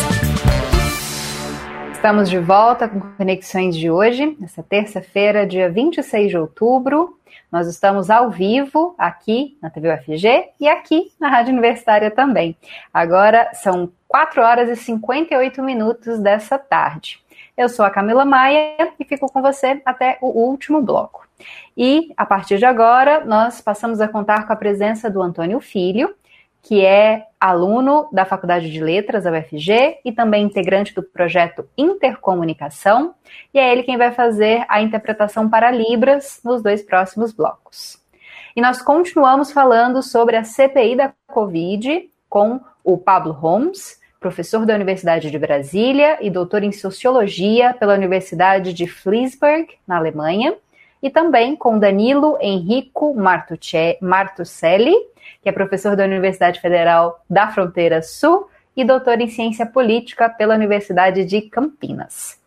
[2.07, 7.19] Estamos de volta com Conexões de hoje, nessa terça-feira, dia 26 de outubro.
[7.51, 12.57] Nós estamos ao vivo aqui na TV UFG e aqui na Rádio Universitária também.
[12.95, 17.19] Agora são 4 horas e 58 minutos dessa tarde.
[17.57, 21.27] Eu sou a Camila Maia e fico com você até o último bloco.
[21.77, 26.15] E a partir de agora, nós passamos a contar com a presença do Antônio Filho,
[26.67, 33.15] que é aluno da Faculdade de Letras, da UFG, e também integrante do projeto Intercomunicação,
[33.55, 38.05] e é ele quem vai fazer a interpretação para Libras nos dois próximos blocos.
[38.57, 44.75] E nós continuamos falando sobre a CPI da Covid com o Pablo Holmes, professor da
[44.75, 50.57] Universidade de Brasília e doutor em Sociologia pela Universidade de Fliesberg, na Alemanha,
[51.07, 54.93] e também com Danilo Henrico Martucelli,
[55.41, 60.57] que é professor da Universidade Federal da Fronteira Sul e doutor em Ciência Política pela
[60.57, 62.41] Universidade de Campinas.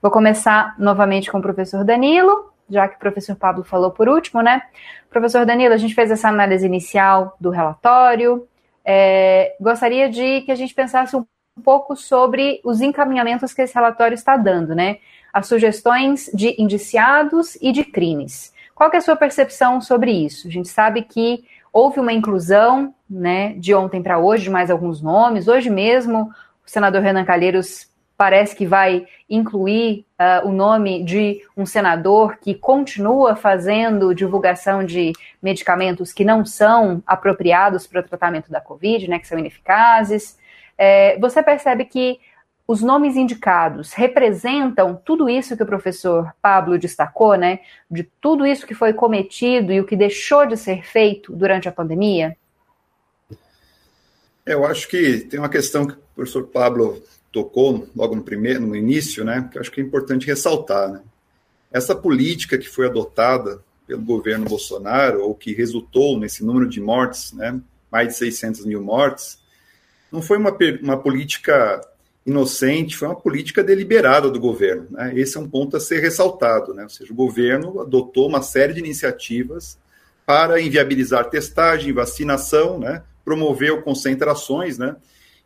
[0.00, 4.40] Vou começar novamente com o professor Danilo, já que o professor Pablo falou por último,
[4.40, 4.62] né?
[5.10, 8.48] Professor Danilo, a gente fez essa análise inicial do relatório.
[8.82, 11.26] É, gostaria de que a gente pensasse um
[11.62, 15.00] pouco sobre os encaminhamentos que esse relatório está dando, né?
[15.38, 18.52] As sugestões de indiciados e de crimes.
[18.74, 20.48] Qual é a sua percepção sobre isso?
[20.48, 21.44] A gente sabe que
[21.76, 25.46] Houve uma inclusão, né, de ontem para hoje, de mais alguns nomes.
[25.46, 26.30] Hoje mesmo,
[26.66, 32.54] o senador Renan Calheiros parece que vai incluir uh, o nome de um senador que
[32.54, 39.18] continua fazendo divulgação de medicamentos que não são apropriados para o tratamento da Covid, né,
[39.18, 40.38] que são ineficazes.
[40.78, 42.18] É, você percebe que
[42.68, 47.60] os nomes indicados representam tudo isso que o professor Pablo destacou, né?
[47.88, 51.72] De tudo isso que foi cometido e o que deixou de ser feito durante a
[51.72, 52.36] pandemia?
[54.44, 58.74] Eu acho que tem uma questão que o professor Pablo tocou logo no primeiro, no
[58.74, 59.48] início, né?
[59.50, 61.02] Que eu acho que é importante ressaltar, né?
[61.70, 67.32] Essa política que foi adotada pelo governo Bolsonaro, ou que resultou nesse número de mortes,
[67.32, 67.60] né?
[67.92, 69.38] Mais de 600 mil mortes,
[70.10, 71.80] não foi uma, uma política
[72.26, 74.88] inocente, foi uma política deliberada do governo.
[74.90, 75.12] Né?
[75.14, 76.74] Esse é um ponto a ser ressaltado.
[76.74, 76.82] Né?
[76.82, 79.78] Ou seja, o governo adotou uma série de iniciativas
[80.26, 83.04] para inviabilizar testagem, vacinação, né?
[83.24, 84.96] promoveu concentrações, né?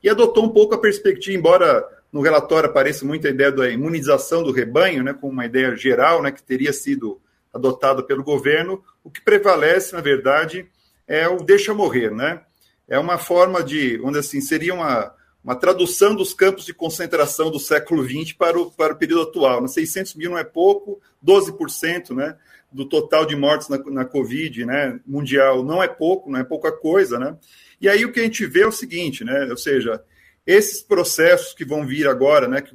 [0.03, 4.51] e adotou um pouco a perspectiva, embora no relatório apareça muita ideia da imunização do
[4.51, 5.13] rebanho, né?
[5.13, 6.33] como uma ideia geral né?
[6.33, 7.21] que teria sido
[7.53, 10.67] adotada pelo governo, o que prevalece, na verdade,
[11.07, 12.11] é o deixa morrer.
[12.11, 12.41] Né?
[12.89, 17.59] É uma forma de, dizer assim, seria uma uma tradução dos campos de concentração do
[17.59, 19.67] século XX para o, para o período atual.
[19.67, 22.37] 600 mil não é pouco, 12% né,
[22.71, 26.71] do total de mortes na, na Covid né, mundial não é pouco, não é pouca
[26.71, 27.19] coisa.
[27.19, 27.37] Né?
[27.81, 30.03] E aí o que a gente vê é o seguinte, né, ou seja,
[30.47, 32.75] esses processos que vão vir agora, né, que,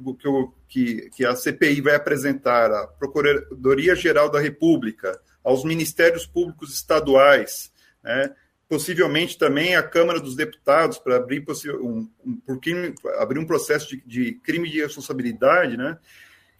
[0.68, 7.70] que, que a CPI vai apresentar à Procuradoria-Geral da República, aos Ministérios Públicos Estaduais,
[8.02, 8.34] né,
[8.68, 11.44] possivelmente também a Câmara dos Deputados para abrir
[11.80, 15.98] um, um, por crime, abrir um processo de, de, crime de responsabilidade, né?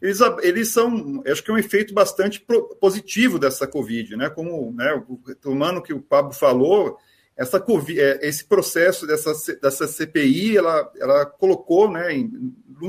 [0.01, 2.45] Eles, eles são, acho que é um efeito bastante
[2.81, 4.29] positivo dessa Covid, né?
[4.29, 5.03] Como, né,
[5.41, 6.99] tomando o que o Pablo falou,
[7.37, 12.09] essa COVID, é, esse processo dessa, dessa CPI, ela, ela colocou, né,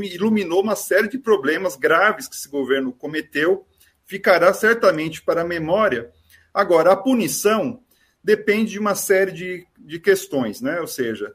[0.04, 3.66] iluminou uma série de problemas graves que esse governo cometeu,
[4.06, 6.12] ficará certamente para a memória.
[6.54, 7.84] Agora, a punição
[8.28, 10.82] depende de uma série de, de questões, né?
[10.82, 11.34] Ou seja,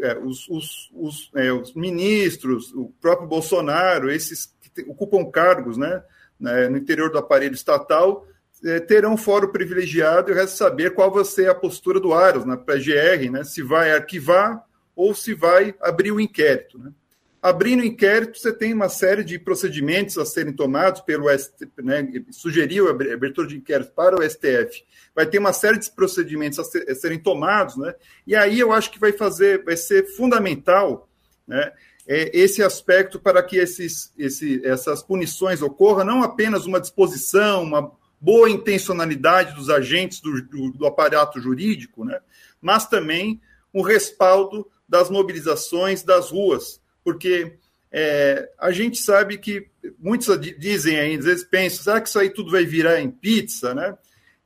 [0.00, 6.04] é, os, os, os, é, os, ministros, o próprio Bolsonaro, esses que ocupam cargos né,
[6.38, 8.28] né, no interior do aparelho estatal,
[8.64, 12.56] é, terão fórum privilegiado e resta saber qual vai ser a postura do Aros na
[12.56, 16.78] PGR, né, se vai arquivar ou se vai abrir o inquérito.
[16.78, 16.92] Né.
[17.44, 22.88] Abrindo inquérito, você tem uma série de procedimentos a serem tomados pelo STF, né, sugeriu
[22.88, 24.82] a abertura de inquérito para o STF.
[25.14, 27.94] Vai ter uma série de procedimentos a, ser, a serem tomados, né?
[28.26, 31.06] E aí eu acho que vai fazer, vai ser fundamental,
[31.46, 31.70] né?
[32.06, 37.92] É, esse aspecto para que esses, esse, essas punições ocorram, não apenas uma disposição, uma
[38.18, 42.18] boa intencionalidade dos agentes do, do, do aparato jurídico, né?
[42.58, 43.38] mas também
[43.70, 47.58] o respaldo das mobilizações das ruas, porque
[47.92, 50.26] é, a gente sabe que muitos
[50.58, 53.96] dizem ainda, às vezes pensam, será que isso aí tudo vai virar em pizza, né?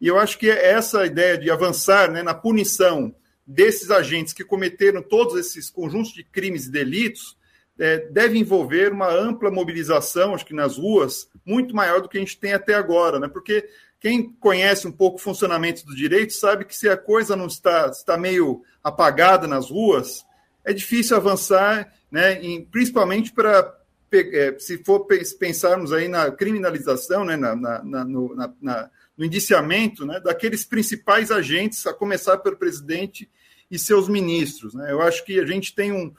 [0.00, 3.14] E eu acho que essa ideia de avançar né, na punição
[3.46, 7.38] desses agentes que cometeram todos esses conjuntos de crimes e delitos
[7.78, 12.20] é, deve envolver uma ampla mobilização, acho que nas ruas, muito maior do que a
[12.20, 13.28] gente tem até agora, né?
[13.28, 13.68] Porque
[14.00, 17.88] quem conhece um pouco o funcionamento do direito sabe que se a coisa não está,
[17.88, 20.24] está meio apagada nas ruas,
[20.68, 23.74] é difícil avançar né, em, principalmente para
[24.12, 25.06] é, se for
[25.38, 31.86] pensarmos aí na criminalização, né, na, na, no, na, no indiciamento né, daqueles principais agentes,
[31.86, 33.30] a começar pelo presidente
[33.70, 34.74] e seus ministros.
[34.74, 34.92] Né?
[34.92, 36.12] Eu acho que a gente tem um,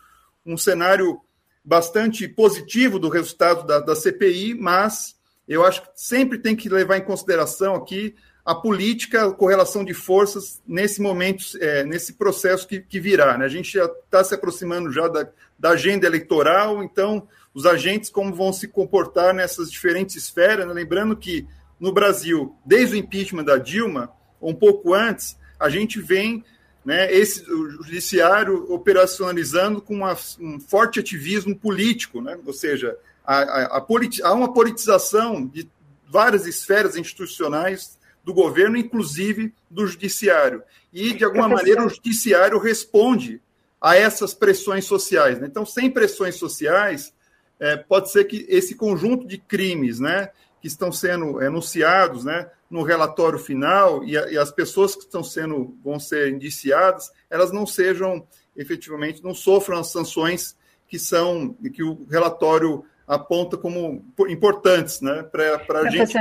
[0.44, 1.22] um cenário
[1.64, 5.16] bastante positivo do resultado da, da CPI, mas
[5.48, 8.16] eu acho que sempre tem que levar em consideração aqui
[8.50, 13.38] a política, a correlação de forças nesse momento, é, nesse processo que, que virá.
[13.38, 13.46] Né?
[13.46, 18.34] A gente já está se aproximando já da, da, agenda eleitoral, então os agentes como
[18.34, 20.66] vão se comportar nessas diferentes esferas.
[20.66, 20.74] Né?
[20.74, 21.46] Lembrando que
[21.80, 26.44] no Brasil, desde o impeachment da Dilma, um pouco antes, a gente vem
[26.84, 32.36] né, esse, o judiciário operacionalizando com uma, um forte ativismo político, né?
[32.44, 35.70] ou seja, há uma politização de
[36.10, 37.99] várias esferas institucionais
[38.30, 40.62] do governo, inclusive do judiciário.
[40.94, 43.42] E, de alguma maneira, o judiciário responde
[43.82, 45.40] a essas pressões sociais.
[45.40, 45.48] Né?
[45.48, 47.12] Então, sem pressões sociais,
[47.60, 50.30] é, pode ser que esse conjunto de crimes né,
[50.62, 55.24] que estão sendo enunciados né, no relatório final e, a, e, as pessoas que estão
[55.24, 60.56] sendo vão ser indiciadas, elas não sejam efetivamente, não sofram as sanções
[60.88, 66.14] que são que o relatório aponta como importantes né, para a gente,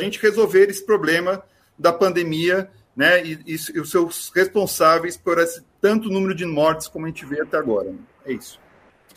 [0.00, 1.40] gente resolver esse problema
[1.78, 6.88] da pandemia né, e, e, e, os seus responsáveis por esse tanto número de mortes
[6.88, 7.90] como a gente vê até agora.
[7.90, 7.98] Né?
[8.26, 8.60] É isso.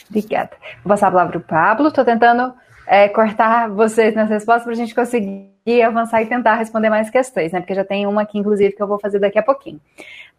[0.07, 0.51] Obrigada.
[0.83, 1.87] Vou passar a palavra para o Pablo.
[1.87, 2.53] Estou tentando
[2.85, 7.51] é, cortar vocês nas respostas para a gente conseguir avançar e tentar responder mais questões,
[7.51, 7.61] né?
[7.61, 9.81] Porque já tem uma aqui, inclusive, que eu vou fazer daqui a pouquinho.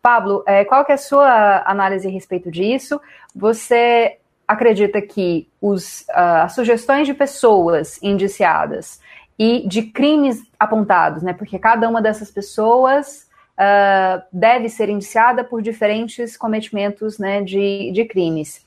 [0.00, 3.00] Pablo, é, qual que é a sua análise a respeito disso?
[3.34, 4.18] Você
[4.52, 9.00] acredita que os, uh, as sugestões de pessoas indiciadas
[9.38, 11.32] e de crimes apontados, né?
[11.32, 18.04] Porque cada uma dessas pessoas uh, deve ser indiciada por diferentes cometimentos né, de, de
[18.04, 18.64] crimes.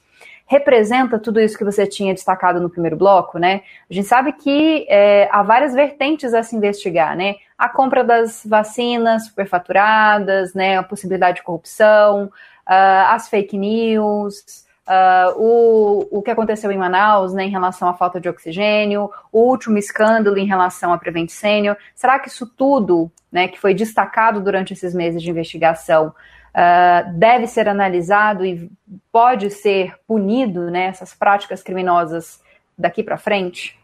[0.47, 3.63] Representa tudo isso que você tinha destacado no primeiro bloco, né?
[3.89, 7.35] A gente sabe que é, há várias vertentes a se investigar, né?
[7.57, 10.77] A compra das vacinas superfaturadas, né?
[10.77, 17.33] A possibilidade de corrupção, uh, as fake news, Uh, o, o que aconteceu em Manaus
[17.33, 21.75] né, em relação à falta de oxigênio, o último escândalo em relação à Prevent Senior.
[21.95, 27.47] Será que isso tudo né, que foi destacado durante esses meses de investigação uh, deve
[27.47, 28.69] ser analisado e
[29.11, 32.39] pode ser punido, né, essas práticas criminosas
[32.77, 33.79] daqui para frente?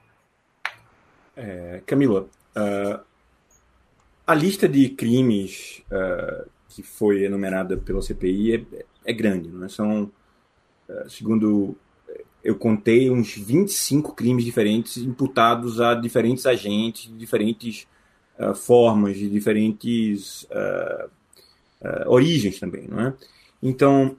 [1.35, 2.99] É, Camila, uh,
[4.27, 5.81] a lista de crimes
[6.69, 9.69] que foi enumerada pela CPI é, é grande, não é?
[9.69, 10.09] São
[11.09, 11.75] segundo
[12.09, 17.87] eh, eu contei, uns 25 crimes diferentes imputados a diferentes agentes, de diferentes
[18.39, 21.09] uh, formas, de diferentes uh,
[21.81, 23.13] uh, origens também, não é?
[23.63, 24.17] Então,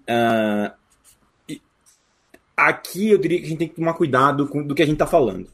[2.56, 4.94] aqui eu diria que a gente tem que tomar cuidado com do que a gente
[4.94, 5.48] está falando.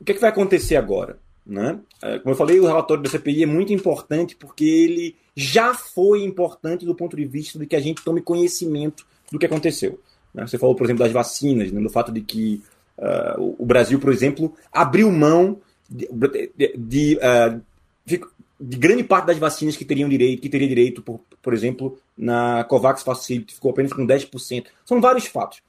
[0.00, 1.18] O que, é que vai acontecer agora?
[1.44, 1.78] Né?
[2.22, 6.86] Como eu falei, o relatório da CPI é muito importante porque ele já foi importante
[6.86, 10.00] do ponto de vista de que a gente tome conhecimento do que aconteceu.
[10.34, 10.46] Né?
[10.46, 11.80] Você falou, por exemplo, das vacinas, né?
[11.80, 12.62] no fato de que
[12.98, 16.08] uh, o Brasil, por exemplo, abriu mão de,
[16.56, 17.62] de, de, uh,
[18.04, 18.20] de,
[18.60, 23.02] grande parte das vacinas que teriam direito, que teria direito, por, por exemplo, na COVAX
[23.02, 24.66] Facility, ficou apenas com 10%.
[24.84, 25.62] São vários fatos.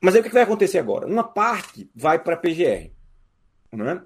[0.00, 1.06] Mas aí o que vai acontecer agora?
[1.06, 2.90] Uma parte vai para a PGR.
[3.72, 4.02] Né?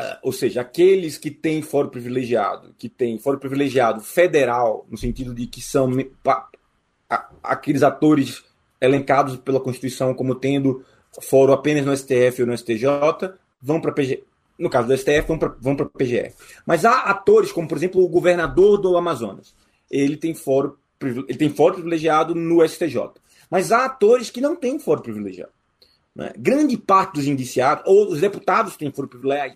[0.00, 5.34] Uh, ou seja, aqueles que têm foro privilegiado, que têm foro privilegiado federal, no sentido
[5.34, 5.88] de que são
[7.42, 8.44] aqueles atores
[8.80, 10.84] elencados pela Constituição como tendo
[11.22, 12.88] foro apenas no STF ou no STJ
[13.60, 14.24] vão para PG.
[14.58, 16.32] No caso do STF, vão para vão a PGR.
[16.66, 19.54] Mas há atores, como por exemplo o governador do Amazonas.
[19.88, 23.12] Ele tem foro, ele tem foro privilegiado no STJ.
[23.48, 25.52] Mas há atores que não têm foro privilegiado.
[26.14, 26.32] Né?
[26.36, 29.08] Grande parte dos indiciados, ou os deputados têm foro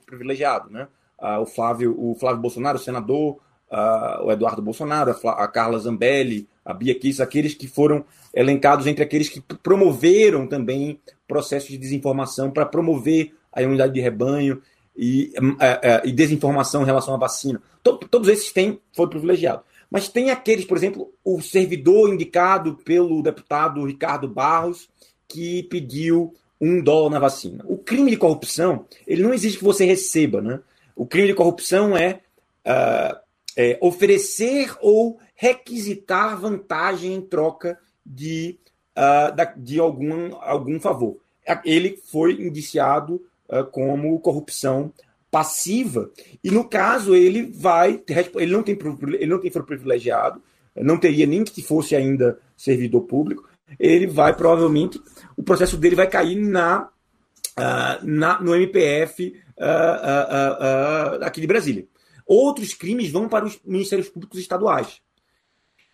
[0.07, 0.71] privilegiado.
[0.71, 0.87] Né?
[1.19, 5.79] Ah, o, Flávio, o Flávio Bolsonaro, o senador, uh, o Eduardo Bolsonaro, a, a, Carla
[5.81, 12.51] Zambelli, a Bia aqueles que foram elencados entre aqueles que promoveram também processos de desinformação
[12.51, 14.63] para promover a imunidade de rebanho
[14.97, 17.61] e, uh, uh, e, desinformação em relação à vacina.
[17.83, 19.65] Todo, todos esses têm, foram privilegiados.
[19.91, 24.89] Mas tem aqueles, por exemplo, o servidor indicado pelo deputado Ricardo Barros,
[25.29, 27.65] que pediu um dólar na vacina.
[27.67, 30.61] O crime de corrupção, ele não exige que você receba, né?
[30.95, 32.21] O crime de corrupção é
[32.67, 33.17] uh,
[33.57, 37.77] é, oferecer ou requisitar vantagem em troca
[38.07, 38.61] de,
[38.97, 41.17] uh, de algum, algum favor.
[41.65, 44.93] Ele foi indiciado uh, como corrupção
[45.33, 46.13] passiva
[46.45, 48.01] e no caso ele vai
[48.37, 48.79] ele não tem
[49.15, 50.43] ele não tem foro privilegiado
[50.77, 53.49] não teria nem que fosse ainda servidor público
[53.81, 55.01] ele vai provavelmente
[55.35, 61.87] o processo dele vai cair na, uh, na no MPF uh, aqui de Brasília
[62.27, 65.01] Outros crimes vão para os ministérios públicos estaduais.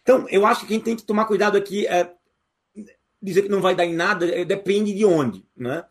[0.09, 1.87] Então, eu acho que a gente tem que tomar cuidado aqui.
[1.87, 2.11] É,
[3.21, 5.45] dizer que não vai dar em nada é, depende de onde.
[5.55, 5.85] Né?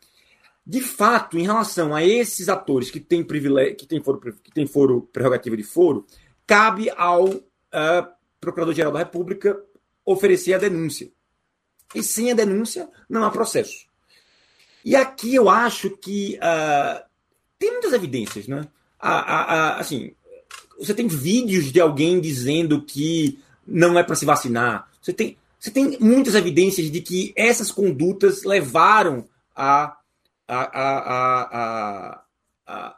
[0.65, 4.65] De fato, em relação a esses atores que têm privilégio, que têm foro, que têm
[4.65, 6.03] foro prerrogativa de foro,
[6.47, 8.07] cabe ao uh,
[8.41, 9.55] Procurador-Geral da República
[10.03, 11.11] oferecer a denúncia.
[11.93, 13.85] E sem a denúncia, não há processo.
[14.83, 17.05] E aqui eu acho que uh,
[17.59, 18.67] tem muitas evidências, né?
[18.99, 20.15] A, a, a, assim,
[20.79, 24.89] você tem vídeos de alguém dizendo que não é para se vacinar.
[25.01, 29.97] Você tem, você tem muitas evidências de que essas condutas levaram a,
[30.47, 32.23] a, a,
[32.65, 32.97] a,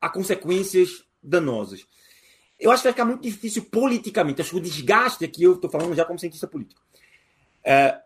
[0.00, 1.86] a consequências danosas.
[2.58, 4.40] Eu acho que vai ficar muito difícil politicamente.
[4.40, 6.80] Acho que o desgaste aqui, eu estou falando já como cientista político.
[7.64, 7.98] É,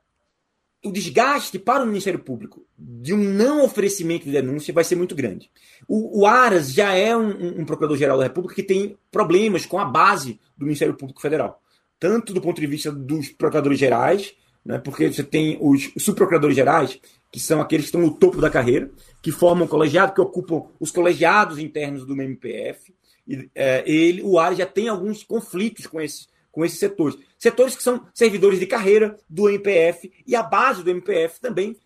[0.85, 5.15] o desgaste para o Ministério Público de um não oferecimento de denúncia vai ser muito
[5.15, 5.51] grande.
[5.87, 9.85] O, o Aras já é um, um Procurador-Geral da República que tem problemas com a
[9.85, 11.63] base do Ministério Público Federal,
[11.99, 17.01] tanto do ponto de vista dos procuradores gerais, né, porque você tem os, subprocuradores gerais,
[17.33, 18.91] que são aqueles que estão no topo da carreira,
[19.23, 22.95] que formam colegiado, que ocupam os colegiados internos do MPF.
[23.27, 27.19] E, é, ele, o Aras já tem alguns conflitos com esses com esses setores.
[27.39, 31.77] Setores que são servidores de carreira do MPF e a base do MPF também,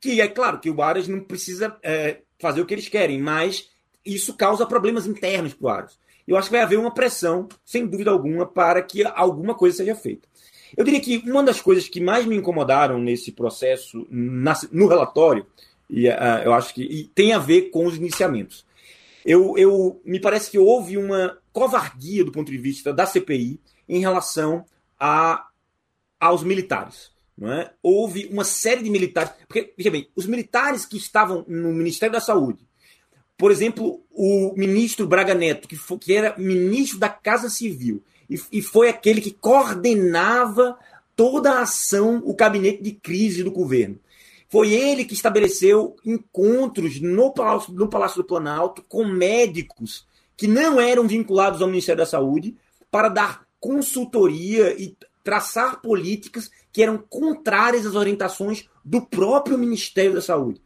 [0.00, 3.70] que é claro que o Aras não precisa é, fazer o que eles querem, mas
[4.04, 5.96] isso causa problemas internos para o Aras.
[6.30, 9.96] Eu acho que vai haver uma pressão, sem dúvida alguma, para que alguma coisa seja
[9.96, 10.28] feita.
[10.76, 15.44] Eu diria que uma das coisas que mais me incomodaram nesse processo, na, no relatório,
[15.88, 16.12] e uh,
[16.44, 18.64] eu acho que tem a ver com os iniciamentos.
[19.26, 23.58] Eu, eu me parece que houve uma covardia do ponto de vista da CPI
[23.88, 24.64] em relação
[25.00, 25.48] a,
[26.20, 27.10] aos militares.
[27.42, 27.72] É?
[27.82, 29.32] Houve uma série de militares.
[29.48, 32.69] Porque, veja bem, os militares que estavam no Ministério da Saúde,
[33.40, 38.38] por exemplo, o ministro Braga Neto, que, foi, que era ministro da Casa Civil, e,
[38.52, 40.78] e foi aquele que coordenava
[41.16, 43.98] toda a ação, o gabinete de crise do governo.
[44.50, 50.78] Foi ele que estabeleceu encontros no Palácio, no Palácio do Planalto com médicos que não
[50.78, 52.54] eram vinculados ao Ministério da Saúde
[52.90, 60.20] para dar consultoria e traçar políticas que eram contrárias às orientações do próprio Ministério da
[60.20, 60.60] Saúde.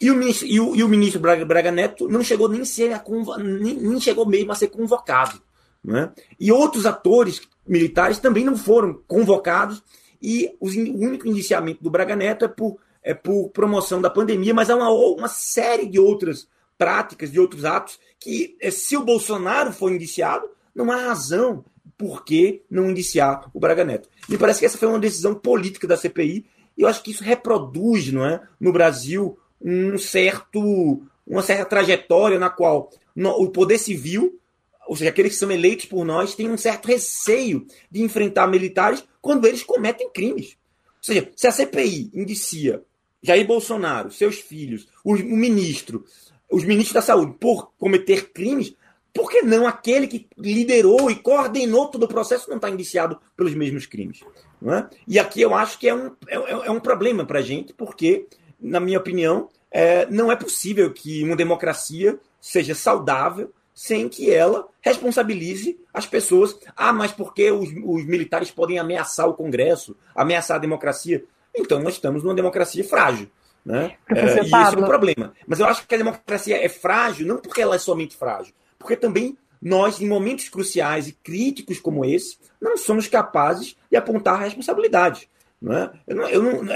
[0.00, 2.92] E o, ministro, e o, e o ministro Braga, Braga, Neto não chegou nem, ser
[2.92, 3.04] a,
[3.38, 5.40] nem, nem, chegou mesmo a ser convocado.
[5.84, 6.10] Né?
[6.38, 9.82] E outros atores militares também não foram convocados,
[10.22, 14.70] e o único indiciamento do Braga Neto é por, é por promoção da pandemia, mas
[14.70, 16.48] há uma, uma série de outras
[16.78, 21.64] práticas, de outros atos, que é, se o Bolsonaro for indiciado, não há razão
[21.96, 24.08] por que não indiciar o Braga Neto.
[24.28, 26.46] Me parece que essa foi uma decisão política da CPI,
[26.76, 32.38] e eu acho que isso reproduz não é, no Brasil um certo, uma certa trajetória
[32.38, 34.40] na qual o poder civil,
[34.86, 39.04] ou seja, aqueles que são eleitos por nós, têm um certo receio de enfrentar militares
[39.20, 40.56] quando eles cometem crimes.
[40.98, 42.82] Ou seja, se a CPI indicia
[43.22, 46.04] Jair Bolsonaro, seus filhos, o, ministro,
[46.50, 48.74] os ministros da saúde por cometer crimes,
[49.12, 53.54] por que não aquele que liderou e coordenou todo o processo não está indiciado pelos
[53.54, 54.20] mesmos crimes?
[54.62, 54.86] É?
[55.08, 58.26] E aqui eu acho que é um, é, é um problema para a gente, porque
[58.60, 64.68] na minha opinião, é, não é possível que uma democracia seja saudável sem que ela
[64.80, 66.58] responsabilize as pessoas.
[66.76, 71.24] Ah, mas porque os, os militares podem ameaçar o Congresso, ameaçar a democracia?
[71.54, 73.30] Então nós estamos numa democracia frágil.
[73.64, 73.96] Né?
[74.08, 75.32] É, e esse é o problema.
[75.46, 78.96] Mas eu acho que a democracia é frágil não porque ela é somente frágil, porque
[78.96, 84.44] também nós, em momentos cruciais e críticos como esse, não somos capazes de apontar a
[84.44, 85.28] responsabilidade.
[85.60, 85.92] Não é?
[86.06, 86.74] eu, não, eu, não,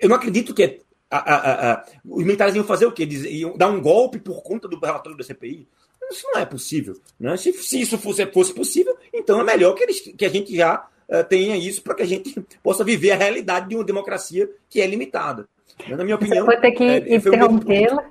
[0.00, 0.80] eu não acredito que
[1.10, 3.04] a, a, a, os militares iam fazer o quê?
[3.04, 5.68] Iam dar um golpe por conta do relatório da CPI?
[6.10, 6.96] Isso não é possível.
[7.18, 7.36] Né?
[7.36, 10.86] Se, se isso fosse, fosse possível, então é melhor que, eles, que a gente já
[11.08, 14.80] uh, tenha isso para que a gente possa viver a realidade de uma democracia que
[14.80, 15.48] é limitada.
[15.88, 16.44] Na minha opinião.
[16.44, 18.10] Você vou ter que é, interrompê-la.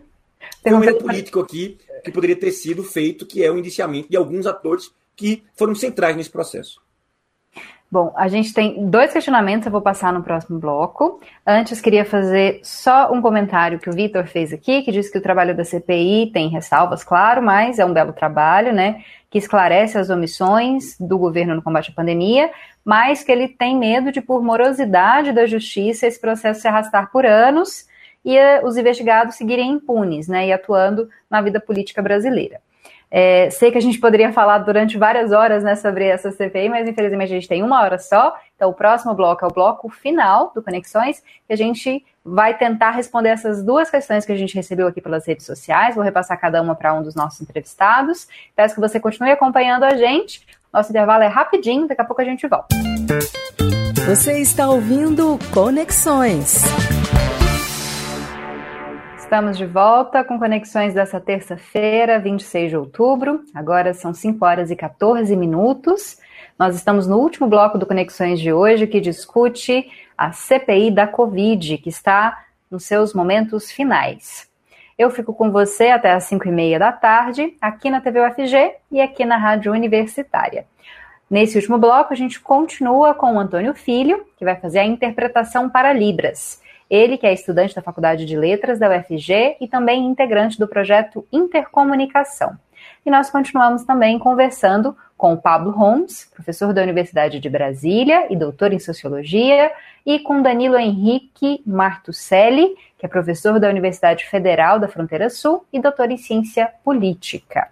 [0.64, 4.18] Tem um erro político aqui que poderia ter sido feito, que é o indiciamento de
[4.18, 6.82] alguns atores que foram centrais nesse processo.
[7.92, 11.20] Bom, a gente tem dois questionamentos, eu vou passar no próximo bloco.
[11.46, 15.22] Antes, queria fazer só um comentário que o Vitor fez aqui, que diz que o
[15.22, 19.02] trabalho da CPI tem ressalvas, claro, mas é um belo trabalho, né?
[19.28, 22.52] Que esclarece as omissões do governo no combate à pandemia,
[22.86, 27.26] mas que ele tem medo de, por morosidade da justiça, esse processo se arrastar por
[27.26, 27.88] anos
[28.24, 30.46] e uh, os investigados seguirem impunes, né?
[30.46, 32.62] E atuando na vida política brasileira.
[33.12, 36.88] É, sei que a gente poderia falar durante várias horas né, sobre essa CPI, mas
[36.88, 38.36] infelizmente a gente tem uma hora só.
[38.55, 42.91] Então, o próximo bloco é o bloco final do Conexões, que a gente vai tentar
[42.91, 45.95] responder essas duas questões que a gente recebeu aqui pelas redes sociais.
[45.95, 48.28] Vou repassar cada uma para um dos nossos entrevistados.
[48.55, 50.45] Peço que você continue acompanhando a gente.
[50.72, 52.68] Nosso intervalo é rapidinho, daqui a pouco a gente volta.
[54.05, 56.64] Você está ouvindo Conexões.
[59.30, 63.44] Estamos de volta com conexões dessa terça-feira, 26 de outubro.
[63.54, 66.18] Agora são 5 horas e 14 minutos.
[66.58, 71.78] Nós estamos no último bloco do Conexões de hoje, que discute a CPI da Covid,
[71.78, 74.50] que está nos seus momentos finais.
[74.98, 78.78] Eu fico com você até às 5 e meia da tarde, aqui na TV UFG
[78.92, 80.66] e aqui na Rádio Universitária.
[81.30, 85.70] Nesse último bloco, a gente continua com o Antônio Filho, que vai fazer a interpretação
[85.70, 86.68] para Libras.
[86.90, 91.26] Ele, que é estudante da Faculdade de Letras da UFG e também integrante do projeto
[91.32, 92.58] Intercomunicação.
[93.06, 98.36] E nós continuamos também conversando com o Pablo Holmes, professor da Universidade de Brasília e
[98.36, 99.72] doutor em Sociologia,
[100.06, 105.80] e com Danilo Henrique Martucelli, que é professor da Universidade Federal da Fronteira Sul e
[105.80, 107.68] doutor em Ciência Política.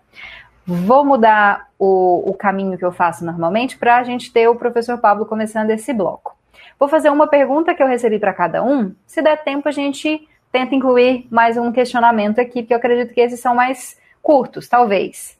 [0.66, 4.98] Vou mudar o, o caminho que eu faço normalmente para a gente ter o professor
[4.98, 6.36] Pablo começando esse bloco.
[6.80, 8.94] Vou fazer uma pergunta que eu recebi para cada um.
[9.06, 13.22] Se der tempo, a gente tenta incluir mais um questionamento aqui, porque eu acredito que
[13.22, 15.38] esses são mais curtos, talvez.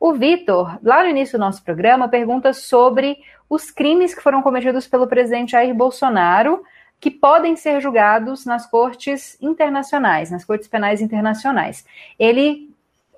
[0.00, 3.18] O Vitor, lá no início do nosso programa, pergunta sobre
[3.50, 6.62] os crimes que foram cometidos pelo presidente Jair Bolsonaro,
[7.00, 11.84] que podem ser julgados nas cortes internacionais, nas cortes penais internacionais.
[12.18, 12.67] Ele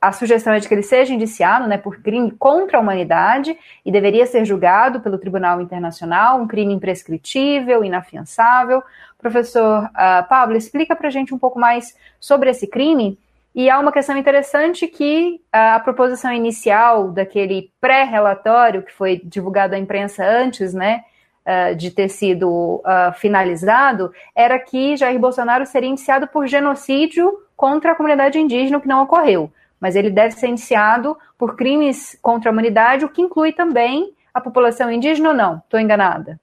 [0.00, 3.92] a sugestão é de que ele seja indiciado né, por crime contra a humanidade e
[3.92, 8.82] deveria ser julgado pelo Tribunal Internacional, um crime imprescritível, inafiançável.
[9.18, 13.18] Professor uh, Pablo, explica para a gente um pouco mais sobre esse crime.
[13.54, 19.78] E há uma questão interessante que a proposição inicial daquele pré-relatório que foi divulgado à
[19.78, 21.04] imprensa antes, né,
[21.44, 27.92] uh, de ter sido uh, finalizado, era que Jair Bolsonaro seria indiciado por genocídio contra
[27.92, 32.50] a comunidade indígena, o que não ocorreu mas ele deve ser indiciado por crimes contra
[32.50, 35.56] a humanidade, o que inclui também a população indígena ou não?
[35.56, 36.38] Estou enganada?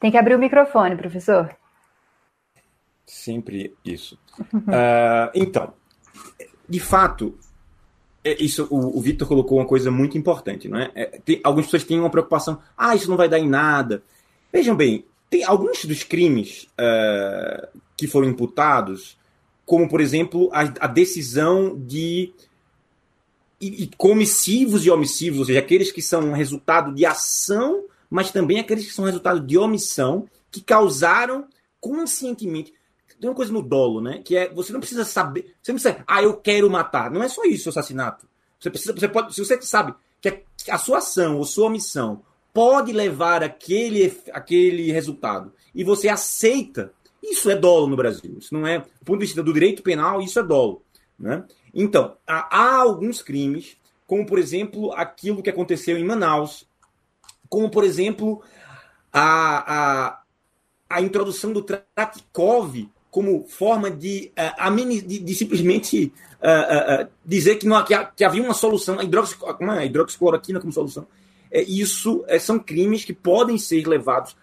[0.00, 1.56] Tem que abrir o microfone, professor.
[3.06, 4.18] Sempre isso.
[4.40, 5.72] uh, então,
[6.68, 7.38] de fato,
[8.22, 10.90] é isso, o, o Victor colocou uma coisa muito importante, não é?
[10.94, 14.02] é tem, algumas pessoas têm uma preocupação, ah, isso não vai dar em nada.
[14.52, 19.16] Vejam bem, tem alguns dos crimes uh, que foram imputados
[19.68, 22.32] como, por exemplo, a, a decisão de
[23.60, 28.58] e, e comissivos e omissivos, ou seja, aqueles que são resultado de ação, mas também
[28.58, 31.46] aqueles que são resultado de omissão, que causaram
[31.78, 32.72] conscientemente.
[33.20, 34.22] Tem uma coisa no dolo, né?
[34.24, 35.54] Que é você não precisa saber.
[35.62, 37.10] Você não precisa, ah, eu quero matar.
[37.10, 38.26] Não é só isso o assassinato.
[38.58, 39.92] Você precisa, você pode, se você sabe
[40.22, 42.22] que a, sua ação ou sua omissão
[42.54, 46.90] pode levar aquele, aquele resultado e você aceita
[47.30, 48.36] isso é dolo no Brasil.
[48.38, 50.82] Isso não é, do ponto de vista do direito penal, isso é dolo.
[51.18, 51.44] Né?
[51.74, 53.76] Então, há, alguns crimes,
[54.06, 56.66] como por exemplo aquilo que aconteceu em Manaus,
[57.48, 58.42] como por exemplo
[59.12, 59.74] a,
[60.08, 60.22] a,
[60.88, 67.66] a introdução do Tratikov como forma de, uh, de, de simplesmente uh, uh, dizer que,
[67.66, 69.78] não, que, que, havia uma solução, a, como é?
[69.78, 71.06] a hidroxicloroquina como solução.
[71.50, 74.36] É, isso é, são crimes que podem ser levados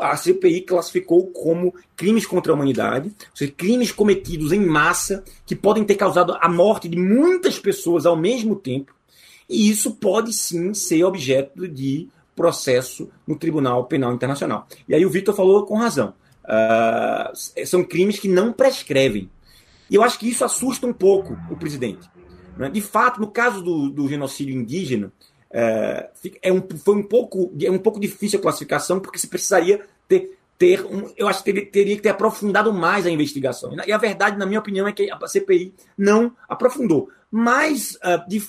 [0.00, 5.54] a CPI classificou como crimes contra a humanidade, ou seja, crimes cometidos em massa que
[5.54, 8.94] podem ter causado a morte de muitas pessoas ao mesmo tempo,
[9.48, 14.66] e isso pode sim ser objeto de processo no Tribunal Penal Internacional.
[14.88, 16.14] E aí o Vitor falou com razão.
[16.44, 19.28] Uh, são crimes que não prescrevem.
[19.90, 22.08] E eu acho que isso assusta um pouco o presidente.
[22.56, 22.70] Né?
[22.70, 25.12] De fato, no caso do, do genocídio indígena,
[25.52, 26.10] é,
[26.42, 30.38] é um, foi um pouco, é um pouco difícil a classificação, porque se precisaria ter,
[30.56, 33.74] ter um, eu acho que teria, teria, que ter aprofundado mais a investigação.
[33.86, 37.08] E a verdade, na minha opinião, é que a CPI não aprofundou.
[37.30, 38.44] Mas uh, de, uh,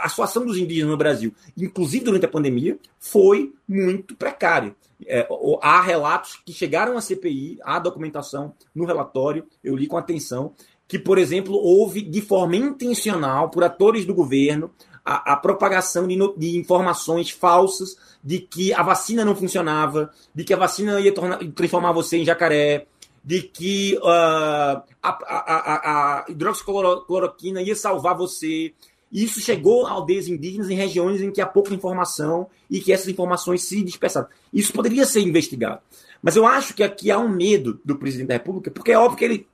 [0.00, 4.74] a situação dos indígenas no Brasil, inclusive durante a pandemia, foi muito precária.
[5.06, 5.26] É,
[5.60, 10.54] há relatos que chegaram à CPI, há documentação no relatório, eu li com atenção,
[10.88, 14.70] que, por exemplo, houve de forma intencional por atores do governo
[15.04, 20.54] a, a propagação de, de, informações falsas de que a vacina não funcionava, de que
[20.54, 22.86] a vacina ia tornar, transformar você em jacaré,
[23.22, 28.72] de que uh, a, a, a, hidroxicloroquina ia salvar você.
[29.12, 33.08] Isso chegou a aldeias indígenas em regiões em que há pouca informação e que essas
[33.08, 34.26] informações se dispersaram.
[34.52, 35.80] Isso poderia ser investigado.
[36.20, 39.18] Mas eu acho que aqui há um medo do presidente da República, porque é óbvio
[39.18, 39.46] que ele,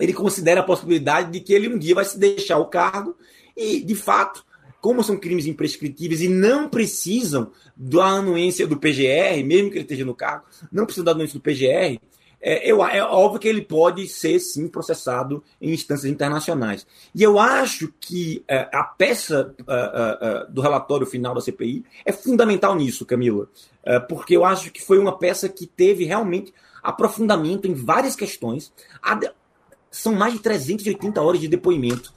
[0.00, 3.14] ele considera a possibilidade de que ele um dia vai se deixar o cargo
[3.56, 4.44] e, de fato,
[4.82, 10.04] como são crimes imprescritíveis e não precisam da anuência do PGR, mesmo que ele esteja
[10.04, 12.00] no cargo, não precisam da anuência do PGR,
[12.40, 16.84] é, eu, é óbvio que ele pode ser, sim, processado em instâncias internacionais.
[17.14, 21.84] E eu acho que é, a peça é, é, é do relatório final da CPI
[22.04, 23.48] é fundamental nisso, Camila,
[24.08, 26.52] porque eu acho que foi uma peça que teve realmente
[26.82, 28.72] aprofundamento em várias questões.
[29.90, 32.12] São mais de 380 horas de depoimento.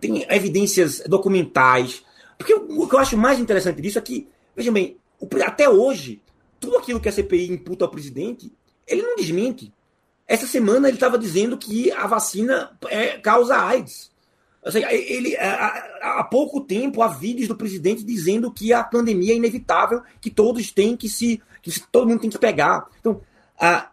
[0.00, 2.02] Tem evidências documentais,
[2.38, 4.96] porque o, que eu acho mais interessante disso é que, vejam bem,
[5.44, 6.22] até hoje,
[6.60, 8.52] tudo aquilo que a CPI imputa ao presidente,
[8.86, 9.72] ele não desmente.
[10.26, 14.10] Essa semana ele estava dizendo que a vacina é, causa AIDS.
[14.70, 19.36] Seja, ele, há, há, pouco tempo há vídeos do presidente dizendo que a pandemia é
[19.36, 21.40] inevitável, que todos têm que se.
[21.62, 22.86] que todo mundo tem que pegar.
[23.00, 23.20] Então,
[23.58, 23.90] a,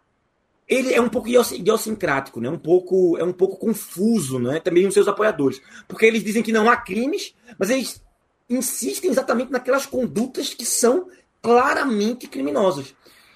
[0.67, 2.49] ele é um pouco idiosincrático, né?
[2.49, 4.59] um pouco, é um pouco confuso, né?
[4.59, 5.61] também os seus apoiadores.
[5.87, 8.03] Porque eles dizem que não há crimes, mas eles
[8.49, 11.07] insistem exatamente naquelas condutas que são
[11.41, 12.95] claramente criminosas.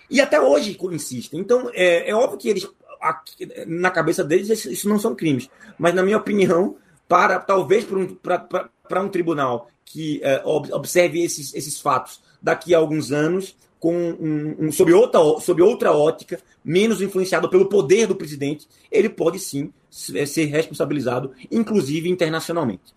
[0.10, 1.40] E até hoje insistem.
[1.40, 2.68] Então, é, é óbvio que eles,
[3.00, 5.50] aqui, na cabeça deles, isso não são crimes.
[5.78, 11.80] Mas, na minha opinião, para talvez para um, um tribunal que é, observe esses, esses
[11.80, 17.50] fatos daqui a alguns anos, com um, um, sob, outra, sob outra ótica, menos influenciado
[17.50, 22.94] pelo poder do presidente, ele pode sim ser responsabilizado, inclusive internacionalmente.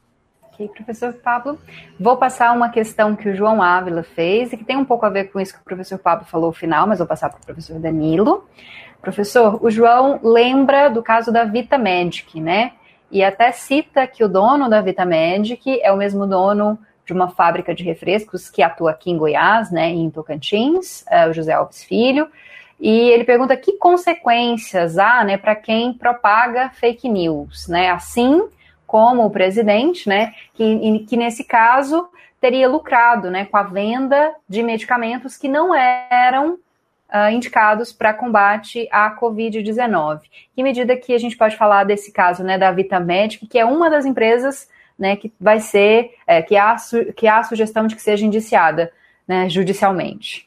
[0.52, 1.58] Ok, professor Pablo.
[1.98, 5.10] Vou passar uma questão que o João Ávila fez e que tem um pouco a
[5.10, 7.44] ver com isso que o professor Pablo falou no final, mas vou passar para o
[7.44, 8.46] professor Danilo.
[9.00, 12.72] Professor, o João lembra do caso da Vita Magic, né?
[13.12, 17.74] e até cita que o dono da Vitamedic é o mesmo dono de uma fábrica
[17.74, 22.26] de refrescos que atua aqui em Goiás, né, em Tocantins, é, o José Alves Filho.
[22.80, 27.90] E ele pergunta que consequências há, né, para quem propaga fake news, né?
[27.90, 28.48] Assim
[28.92, 34.62] como o presidente, né, que, que nesse caso teria lucrado, né, com a venda de
[34.62, 36.58] medicamentos que não eram
[37.08, 40.20] uh, indicados para combate à Covid-19.
[40.54, 43.88] Que medida que a gente pode falar desse caso, né, da Vitamedic, que é uma
[43.88, 44.68] das empresas,
[44.98, 46.76] né, que vai ser, é, que, há,
[47.16, 48.92] que há a sugestão de que seja indiciada,
[49.26, 50.46] né, judicialmente.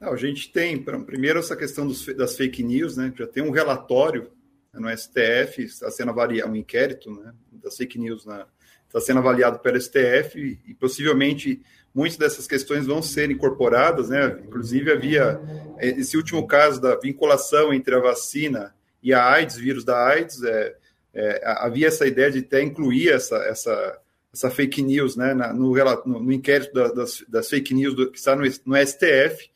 [0.00, 3.12] Não, a gente tem, primeiro, essa questão dos, das fake news, né?
[3.14, 4.30] Já tem um relatório
[4.78, 8.46] no STF, está sendo avaliado um inquérito né, das fake news, na,
[8.88, 11.60] está sendo avaliado pelo STF e, e, possivelmente
[11.94, 14.38] muitas dessas questões vão ser incorporadas, né?
[14.46, 15.40] Inclusive havia
[15.78, 20.76] esse último caso da vinculação entre a vacina e a AIDS, vírus da AIDS, é,
[21.14, 23.98] é, havia essa ideia de até incluir essa, essa,
[24.32, 25.34] essa fake news, né?
[25.34, 28.86] Na, no, no, no, inquérito da, das, das, fake news do, que está no, no
[28.86, 29.50] STF.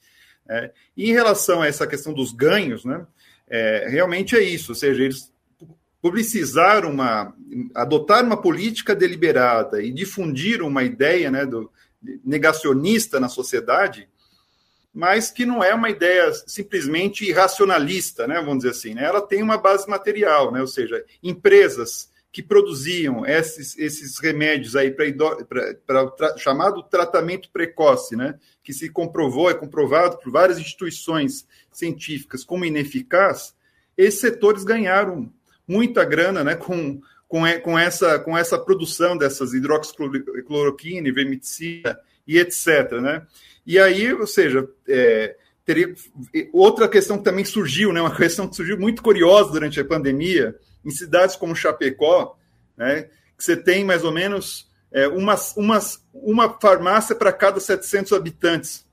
[0.49, 3.07] É, e em relação a essa questão dos ganhos, né,
[3.55, 5.31] é, realmente é isso, ou seja, eles
[6.01, 7.35] publicizaram uma,
[7.75, 11.71] adotar uma política deliberada e difundir uma ideia né, do,
[12.25, 14.09] negacionista na sociedade,
[14.93, 18.95] mas que não é uma ideia simplesmente irracionalista, né, vamos dizer assim.
[18.95, 19.05] Né?
[19.05, 24.91] Ela tem uma base material, né, ou seja, empresas que produziam esses, esses remédios aí
[24.91, 32.43] para tra, chamado tratamento precoce, né, que se comprovou, é comprovado por várias instituições científicas
[32.43, 33.55] como ineficaz,
[33.99, 35.31] esses setores ganharam
[35.69, 42.93] muita grana né, com, com, com, essa, com essa produção dessas hidroxicloroquina, vermicida e etc.
[42.93, 43.27] Né?
[43.67, 45.95] E aí, ou seja, é, teria
[46.51, 50.57] outra questão que também surgiu, né, uma questão que surgiu muito curiosa durante a pandemia,
[50.85, 52.37] em cidades como Chapecó,
[52.77, 58.87] né, que você tem mais ou menos é, uma, farmácia para cada 700 habitantes.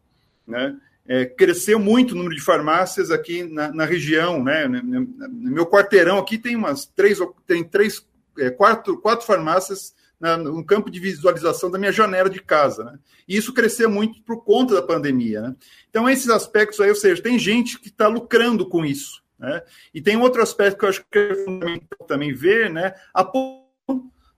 [0.48, 0.78] Né?
[1.06, 4.44] É, cresceu muito o número de farmácias aqui na, na região.
[4.44, 4.68] Né?
[4.68, 8.06] No, meu quarteirão aqui tem umas três, tem três,
[8.38, 12.86] é, quatro, quatro farmácias na, no campo de visualização da minha janela de casa.
[12.86, 13.00] Né?
[13.28, 15.42] E isso cresceu muito por conta da pandemia.
[15.42, 15.56] Né?
[15.90, 19.22] Então, esses aspectos aí, ou seja, tem gente que está lucrando com isso.
[19.40, 19.62] Né?
[19.94, 22.94] E tem outro aspecto que eu acho que é fundamental também ver, né?
[23.14, 23.24] A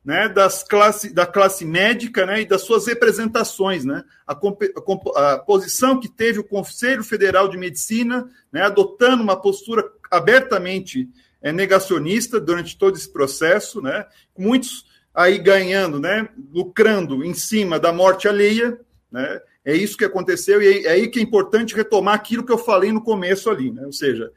[0.03, 3.85] né, das classe, da classe médica né, e das suas representações.
[3.85, 9.39] Né, a, a, a, posição que teve o Conselho Federal de Medicina, né, adotando uma
[9.39, 11.07] postura abertamente
[11.41, 14.05] é, negacionista durante todo esse processo, né,
[14.37, 18.79] muitos aí ganhando, né, lucrando em cima da morte alheia.
[19.11, 22.57] Né, é isso que aconteceu, e é aí que é importante retomar aquilo que eu
[22.57, 24.31] falei no começo ali, né, ou seja,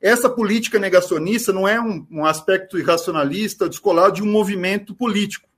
[0.00, 5.48] essa política negacionista não é um, um aspecto irracionalista descolado de um movimento político.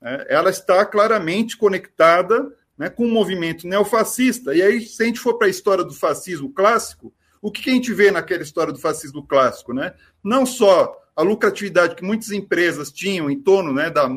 [0.00, 0.24] Né?
[0.28, 4.54] Ela está claramente conectada né, com o um movimento neofascista.
[4.54, 7.12] E aí, se a gente for para a história do fascismo clássico,
[7.42, 9.72] o que, que a gente vê naquela história do fascismo clássico?
[9.72, 9.92] Né?
[10.22, 14.08] Não só a lucratividade que muitas empresas tinham em torno né, da,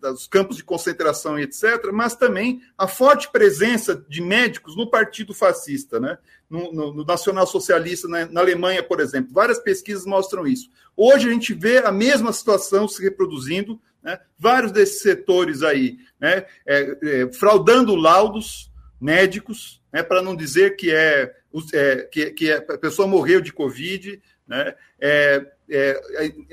[0.00, 5.32] dos campos de concentração e etc., mas também a forte presença de médicos no partido
[5.32, 6.18] fascista, né?
[6.48, 9.32] no, no, no nacional socialista na, na, Alemanha, por exemplo.
[9.32, 10.70] Várias pesquisas mostram isso.
[10.96, 14.20] Hoje a gente vê a mesma situação se reproduzindo, né?
[14.38, 16.46] vários desses setores aí né?
[16.66, 20.02] É, é, fraudando laudos médicos, né?
[20.02, 21.34] para não dizer que, é,
[21.72, 24.74] é, que, que a pessoa morreu de Covid, né?
[24.98, 26.00] É, é,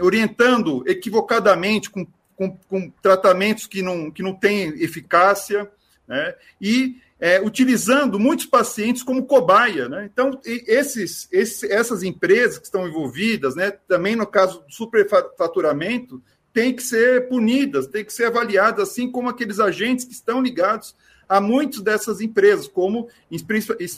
[0.02, 2.08] orientando equivocadamente com
[2.42, 5.70] com, com tratamentos que não, que não têm eficácia,
[6.08, 6.34] né?
[6.60, 9.88] e é, utilizando muitos pacientes como cobaia.
[9.88, 10.10] Né?
[10.12, 16.20] Então, esses, essas empresas que estão envolvidas, né, também no caso do superfaturamento,
[16.52, 20.96] têm que ser punidas, têm que ser avaliadas, assim como aqueles agentes que estão ligados
[21.30, 23.08] a muitas dessas empresas, como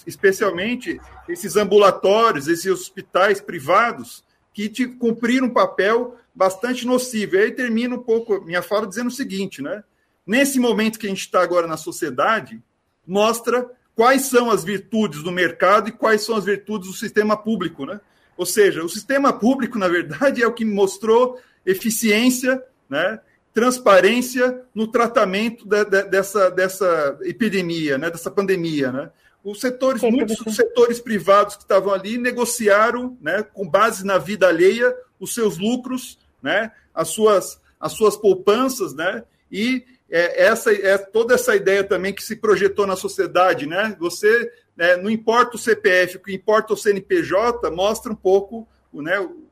[0.06, 4.24] especialmente esses ambulatórios, esses hospitais privados,
[4.54, 7.36] que te, cumpriram um papel bastante nocivo.
[7.36, 9.84] E aí termina um pouco minha fala dizendo o seguinte, né?
[10.26, 12.62] Nesse momento que a gente está agora na sociedade,
[13.06, 17.86] mostra quais são as virtudes do mercado e quais são as virtudes do sistema público,
[17.86, 17.99] né?
[18.38, 23.20] Ou seja, o sistema público, na verdade, é o que mostrou eficiência, né?
[23.54, 28.10] transparência no tratamento de, de, dessa, dessa epidemia, né?
[28.10, 28.91] dessa pandemia.
[28.91, 29.12] Né?
[29.44, 34.48] Os setores, Sim, muitos setores privados que estavam ali negociaram, né, com base na vida
[34.48, 40.98] alheia, os seus lucros né, as, suas, as suas poupanças, né, e é, essa, é
[40.98, 45.60] toda essa ideia também que se projetou na sociedade, né, você, né, não importa o
[45.60, 49.50] CPF, o que importa o CNPJ, mostra um pouco né, o,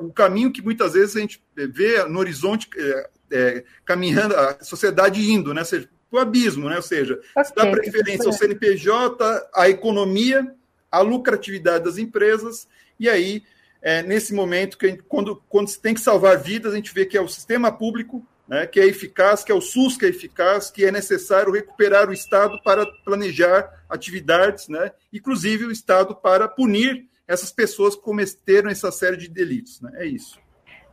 [0.00, 5.30] o, caminho que muitas vezes a gente vê no horizonte é, é, caminhando, a sociedade
[5.30, 5.62] indo, né?
[6.10, 6.76] Seja, o abismo, né?
[6.76, 10.54] Ou seja, okay, dá preferência ao CNPJ, à economia,
[10.90, 13.42] à lucratividade das empresas, e aí,
[13.80, 17.06] é, nesse momento, que gente, quando, quando se tem que salvar vidas, a gente vê
[17.06, 20.08] que é o sistema público né, que é eficaz, que é o SUS que é
[20.08, 26.48] eficaz, que é necessário recuperar o Estado para planejar atividades, né, inclusive o Estado para
[26.48, 29.80] punir essas pessoas que cometeram essa série de delitos.
[29.80, 29.92] Né?
[29.94, 30.36] É isso.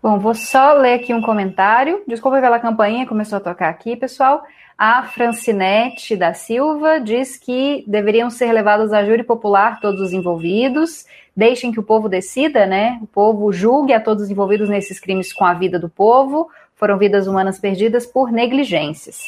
[0.04, 2.04] Bom, vou só ler aqui um comentário.
[2.08, 4.44] Desculpa pela campainha, começou a tocar aqui, pessoal.
[4.78, 11.06] A Francinete da Silva diz que deveriam ser levados a júri popular todos os envolvidos.
[11.36, 13.00] Deixem que o povo decida, né?
[13.02, 16.98] O povo julgue a todos os envolvidos nesses crimes com a vida do povo foram
[16.98, 19.20] vidas humanas perdidas por negligências.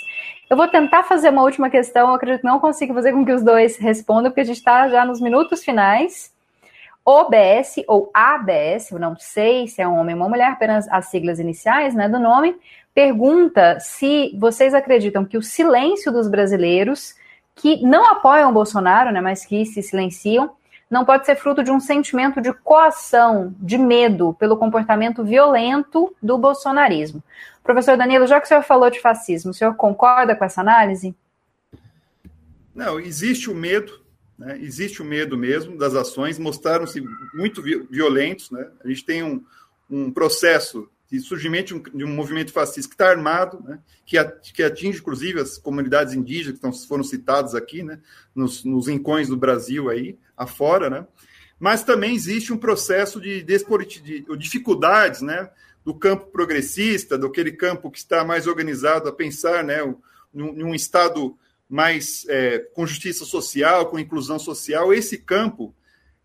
[0.47, 3.31] Eu vou tentar fazer uma última questão, eu acredito que não consigo fazer com que
[3.31, 6.31] os dois respondam, porque a gente está já nos minutos finais.
[7.03, 11.07] OBS ou ABS, eu não sei se é um homem ou uma mulher, apenas as
[11.07, 12.55] siglas iniciais né, do nome,
[12.93, 17.15] pergunta se vocês acreditam que o silêncio dos brasileiros
[17.55, 20.51] que não apoiam o Bolsonaro, né, mas que se silenciam,
[20.89, 26.37] não pode ser fruto de um sentimento de coação, de medo pelo comportamento violento do
[26.37, 27.23] bolsonarismo.
[27.63, 31.13] Professor Danilo, já que o senhor falou de fascismo, o senhor concorda com essa análise?
[32.73, 33.99] Não, existe o medo,
[34.37, 34.57] né?
[34.59, 38.49] existe o medo mesmo das ações, mostraram-se muito violentos.
[38.49, 38.67] Né?
[38.83, 39.43] A gente tem um,
[39.89, 44.17] um processo de surgimento de um, de um movimento fascista que está armado, né, que,
[44.53, 47.99] que, atinge inclusive as comunidades indígenas que foram citadas aqui, né,
[48.35, 51.07] nos, nos rincões do Brasil aí, afora, né,
[51.59, 53.57] mas também existe um processo de, de,
[54.01, 55.49] de dificuldades, né,
[55.83, 59.79] do campo progressista, daquele campo que está mais organizado a pensar, né,
[60.33, 61.35] em um estado
[61.67, 65.73] mais é, com justiça social, com inclusão social, esse campo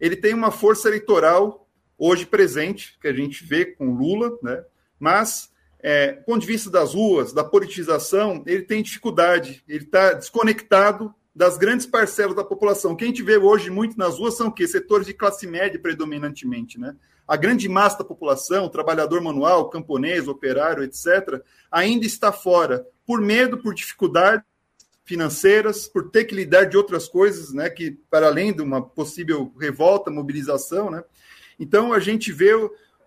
[0.00, 4.64] ele tem uma força eleitoral hoje presente, que a gente vê com Lula, né?
[5.04, 5.50] Mas,
[5.80, 11.14] é, do ponto de vista das ruas, da politização, ele tem dificuldade, ele está desconectado
[11.34, 12.92] das grandes parcelas da população.
[12.92, 14.66] O que a gente vê hoje muito nas ruas são o quê?
[14.66, 16.96] Setores de classe média predominantemente, né?
[17.28, 23.58] A grande massa da população, trabalhador manual, camponês, operário, etc., ainda está fora, por medo,
[23.58, 24.42] por dificuldade
[25.04, 29.52] financeiras, por ter que lidar de outras coisas, né, que para além de uma possível
[29.60, 31.04] revolta, mobilização, né?
[31.60, 32.52] Então a gente vê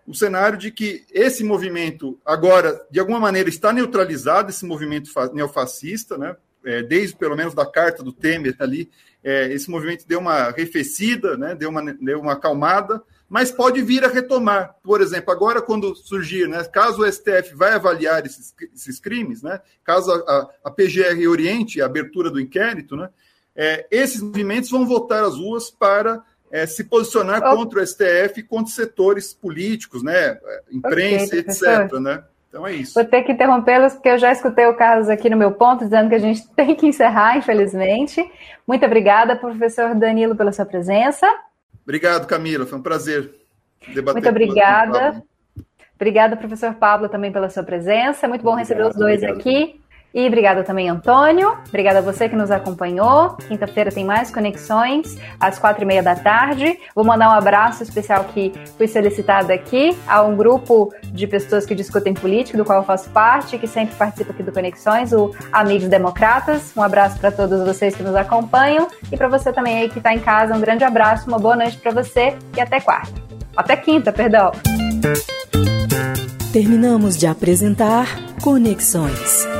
[0.08, 6.18] o cenário de que esse movimento agora, de alguma maneira, está neutralizado, esse movimento neofascista,
[6.18, 6.36] né?
[6.66, 8.90] É, desde pelo menos da carta do Temer ali,
[9.24, 11.56] é, esse movimento deu uma arrefecida, né?
[11.56, 14.76] deu, uma, deu uma acalmada, mas pode vir a retomar.
[14.84, 19.62] Por exemplo, agora quando surgir, né, caso o STF vai avaliar esses, esses crimes, né,
[19.84, 23.10] caso a, a, PGR oriente a abertura do inquérito, né,
[23.56, 27.56] é, esses movimentos vão voltar às ruas para é, se posicionar oh.
[27.56, 30.38] contra o STF e contra setores políticos, né?
[30.72, 31.94] Imprensa, okay, etc.
[32.00, 32.24] Né?
[32.50, 32.94] Então é isso.
[32.94, 36.10] Vou ter que interrompê-los, porque eu já escutei o Carlos aqui no meu ponto, dizendo
[36.10, 38.24] que a gente tem que encerrar, infelizmente.
[38.66, 41.28] Muito obrigada, professor Danilo, pela sua presença.
[41.84, 42.66] Obrigado, Camila.
[42.66, 43.34] Foi um prazer
[43.94, 45.24] debater Muito obrigada.
[45.96, 48.28] Obrigada, professor Pablo, também pela sua presença.
[48.28, 49.40] Muito bom obrigado, receber os dois obrigado.
[49.40, 49.82] aqui.
[50.18, 51.56] E obrigada também, Antônio.
[51.68, 53.38] Obrigada a você que nos acompanhou.
[53.48, 56.80] Quinta-feira tem mais conexões, às quatro e meia da tarde.
[56.96, 61.76] Vou mandar um abraço especial que fui solicitada aqui a um grupo de pessoas que
[61.76, 65.88] discutem política, do qual eu faço parte, que sempre participa aqui do Conexões, o Amigos
[65.88, 66.72] Democratas.
[66.76, 70.16] Um abraço para todos vocês que nos acompanham e para você também aí que está
[70.16, 70.56] em casa.
[70.56, 73.22] Um grande abraço, uma boa noite para você e até quarta.
[73.56, 74.52] Até quinta, perdão.
[76.52, 78.08] Terminamos de apresentar
[78.42, 79.57] Conexões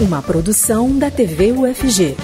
[0.00, 2.16] uma produção da TV UFG.